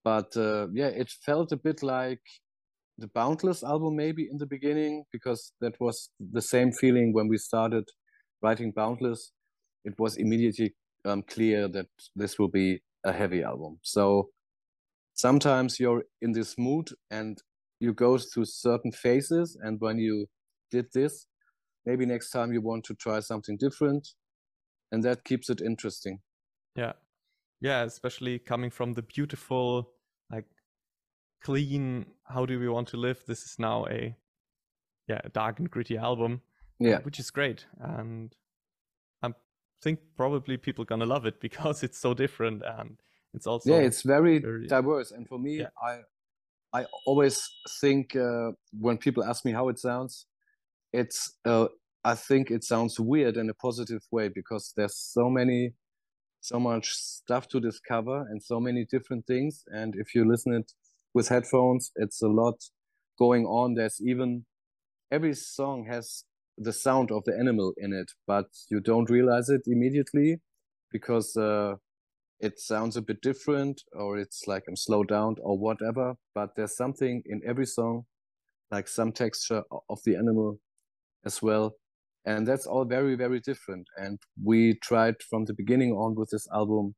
But 0.03 0.35
uh, 0.35 0.67
yeah, 0.73 0.87
it 0.87 1.09
felt 1.25 1.51
a 1.51 1.57
bit 1.57 1.81
like 1.81 2.21
the 2.97 3.07
Boundless 3.07 3.63
album 3.63 3.95
maybe 3.95 4.27
in 4.29 4.37
the 4.37 4.45
beginning 4.45 5.05
because 5.11 5.53
that 5.61 5.79
was 5.79 6.09
the 6.19 6.41
same 6.41 6.71
feeling 6.71 7.13
when 7.13 7.27
we 7.27 7.37
started 7.37 7.85
writing 8.41 8.71
Boundless. 8.71 9.31
It 9.85 9.95
was 9.97 10.17
immediately 10.17 10.75
um, 11.05 11.23
clear 11.23 11.67
that 11.69 11.87
this 12.15 12.37
will 12.37 12.49
be 12.49 12.81
a 13.03 13.11
heavy 13.11 13.43
album. 13.43 13.79
So 13.81 14.29
sometimes 15.13 15.79
you're 15.79 16.03
in 16.21 16.31
this 16.33 16.57
mood 16.57 16.89
and 17.09 17.41
you 17.79 17.93
go 17.93 18.17
through 18.17 18.45
certain 18.45 18.91
phases, 18.91 19.57
and 19.61 19.79
when 19.81 19.97
you 19.97 20.27
did 20.71 20.85
this, 20.93 21.27
maybe 21.85 22.05
next 22.05 22.31
time 22.31 22.53
you 22.53 22.61
want 22.61 22.83
to 22.85 22.95
try 22.95 23.19
something 23.19 23.57
different, 23.57 24.09
and 24.91 25.03
that 25.03 25.23
keeps 25.23 25.49
it 25.49 25.61
interesting. 25.61 26.19
Yeah, 26.75 26.93
yeah, 27.61 27.83
especially 27.83 28.39
coming 28.39 28.69
from 28.69 28.93
the 28.93 29.01
beautiful 29.01 29.89
like 30.31 30.45
clean 31.43 32.05
how 32.23 32.45
do 32.45 32.59
we 32.59 32.69
want 32.69 32.87
to 32.87 32.97
live 32.97 33.23
this 33.27 33.43
is 33.43 33.55
now 33.59 33.85
a 33.87 34.15
yeah 35.07 35.19
a 35.23 35.29
dark 35.29 35.59
and 35.59 35.69
gritty 35.69 35.97
album 35.97 36.41
yeah 36.79 36.99
which 37.03 37.19
is 37.19 37.29
great 37.29 37.65
and 37.79 38.35
i 39.21 39.29
think 39.83 39.99
probably 40.15 40.57
people 40.57 40.85
gonna 40.85 41.05
love 41.05 41.25
it 41.25 41.39
because 41.47 41.83
it's 41.83 41.99
so 41.99 42.13
different 42.13 42.63
and 42.77 42.97
it's 43.33 43.45
also 43.45 43.73
yeah 43.73 43.81
it's 43.81 44.01
very, 44.01 44.39
very 44.39 44.67
diverse 44.67 45.11
and 45.11 45.27
for 45.27 45.37
me 45.37 45.59
yeah. 45.59 45.67
i 45.83 45.99
i 46.73 46.85
always 47.05 47.49
think 47.81 48.15
uh, 48.15 48.51
when 48.79 48.97
people 48.97 49.23
ask 49.23 49.43
me 49.43 49.51
how 49.51 49.67
it 49.69 49.77
sounds 49.77 50.25
it's 50.93 51.37
uh, 51.45 51.67
i 52.05 52.15
think 52.15 52.51
it 52.51 52.63
sounds 52.63 52.99
weird 52.99 53.37
in 53.37 53.49
a 53.49 53.53
positive 53.55 54.01
way 54.11 54.29
because 54.29 54.73
there's 54.77 54.97
so 54.97 55.29
many 55.29 55.73
so 56.41 56.59
much 56.59 56.93
stuff 56.93 57.47
to 57.47 57.59
discover 57.59 58.27
and 58.29 58.41
so 58.41 58.59
many 58.59 58.85
different 58.91 59.25
things 59.25 59.63
and 59.67 59.95
if 59.95 60.13
you 60.13 60.27
listen 60.27 60.53
it 60.53 60.71
with 61.13 61.27
headphones. 61.27 61.91
It's 61.95 62.21
a 62.21 62.27
lot 62.27 62.55
going 63.17 63.45
on. 63.45 63.75
There's 63.75 63.99
even 64.03 64.45
every 65.11 65.33
song 65.33 65.85
has 65.89 66.23
the 66.57 66.73
sound 66.73 67.11
of 67.11 67.23
the 67.25 67.37
animal 67.37 67.73
in 67.77 67.93
it, 67.93 68.11
but 68.27 68.45
you 68.69 68.79
don't 68.79 69.09
realize 69.09 69.49
it 69.49 69.61
immediately 69.65 70.39
because 70.91 71.35
uh, 71.35 71.75
it 72.39 72.59
sounds 72.59 72.97
a 72.97 73.01
bit 73.01 73.21
different 73.21 73.81
or 73.93 74.17
it's 74.17 74.43
like 74.47 74.63
I'm 74.67 74.75
slowed 74.75 75.07
down 75.07 75.35
or 75.41 75.57
whatever. 75.57 76.15
But 76.35 76.55
there's 76.55 76.75
something 76.75 77.23
in 77.25 77.41
every 77.45 77.65
song, 77.65 78.05
like 78.71 78.87
some 78.87 79.11
texture 79.11 79.63
of 79.89 79.99
the 80.05 80.15
animal 80.15 80.59
as 81.25 81.41
well. 81.41 81.75
And 82.25 82.47
that's 82.47 82.65
all 82.65 82.85
very, 82.85 83.15
very 83.15 83.39
different. 83.39 83.85
And 83.97 84.17
we 84.41 84.75
tried 84.81 85.15
from 85.29 85.45
the 85.45 85.53
beginning 85.53 85.91
on 85.91 86.15
with 86.15 86.29
this 86.31 86.47
album 86.53 86.95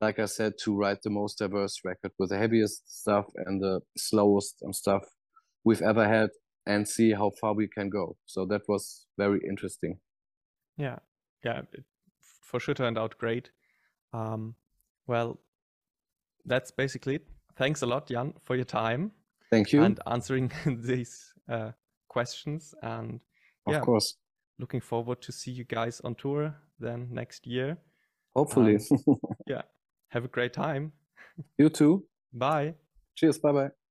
like 0.00 0.18
I 0.18 0.26
said, 0.26 0.54
to 0.64 0.76
write 0.76 1.02
the 1.02 1.10
most 1.10 1.38
diverse 1.38 1.80
record 1.84 2.12
with 2.18 2.30
the 2.30 2.38
heaviest 2.38 2.82
stuff 3.00 3.26
and 3.46 3.62
the 3.62 3.80
slowest 3.96 4.62
stuff 4.72 5.02
we've 5.64 5.82
ever 5.82 6.06
had 6.06 6.30
and 6.66 6.86
see 6.86 7.12
how 7.12 7.30
far 7.40 7.54
we 7.54 7.68
can 7.68 7.88
go. 7.88 8.16
So 8.26 8.44
that 8.46 8.62
was 8.68 9.06
very 9.16 9.40
interesting. 9.48 9.98
Yeah, 10.76 10.98
yeah, 11.44 11.62
it 11.72 11.84
for 12.42 12.60
sure 12.60 12.74
turned 12.74 12.98
out 12.98 13.16
great. 13.18 13.50
Um, 14.12 14.54
well, 15.06 15.40
that's 16.44 16.70
basically 16.70 17.16
it. 17.16 17.26
Thanks 17.56 17.82
a 17.82 17.86
lot, 17.86 18.08
Jan, 18.08 18.34
for 18.44 18.54
your 18.54 18.64
time. 18.64 19.12
Thank 19.50 19.72
you. 19.72 19.82
And 19.82 19.98
answering 20.06 20.52
these 20.66 21.32
uh, 21.48 21.70
questions. 22.08 22.74
And 22.82 23.20
yeah, 23.72 23.78
of 23.78 23.84
course, 23.84 24.16
looking 24.58 24.80
forward 24.80 25.20
to 25.22 25.32
see 25.32 25.50
you 25.50 25.64
guys 25.64 26.00
on 26.00 26.14
tour 26.14 26.54
then 26.78 27.08
next 27.10 27.46
year. 27.46 27.78
Hopefully. 28.34 28.78
Um, 28.90 29.16
yeah. 29.46 29.62
Have 30.08 30.24
a 30.24 30.28
great 30.28 30.52
time. 30.52 30.92
You 31.58 31.68
too. 31.68 32.06
Bye. 32.32 32.74
Cheers. 33.16 33.38
Bye 33.38 33.52
bye. 33.52 33.85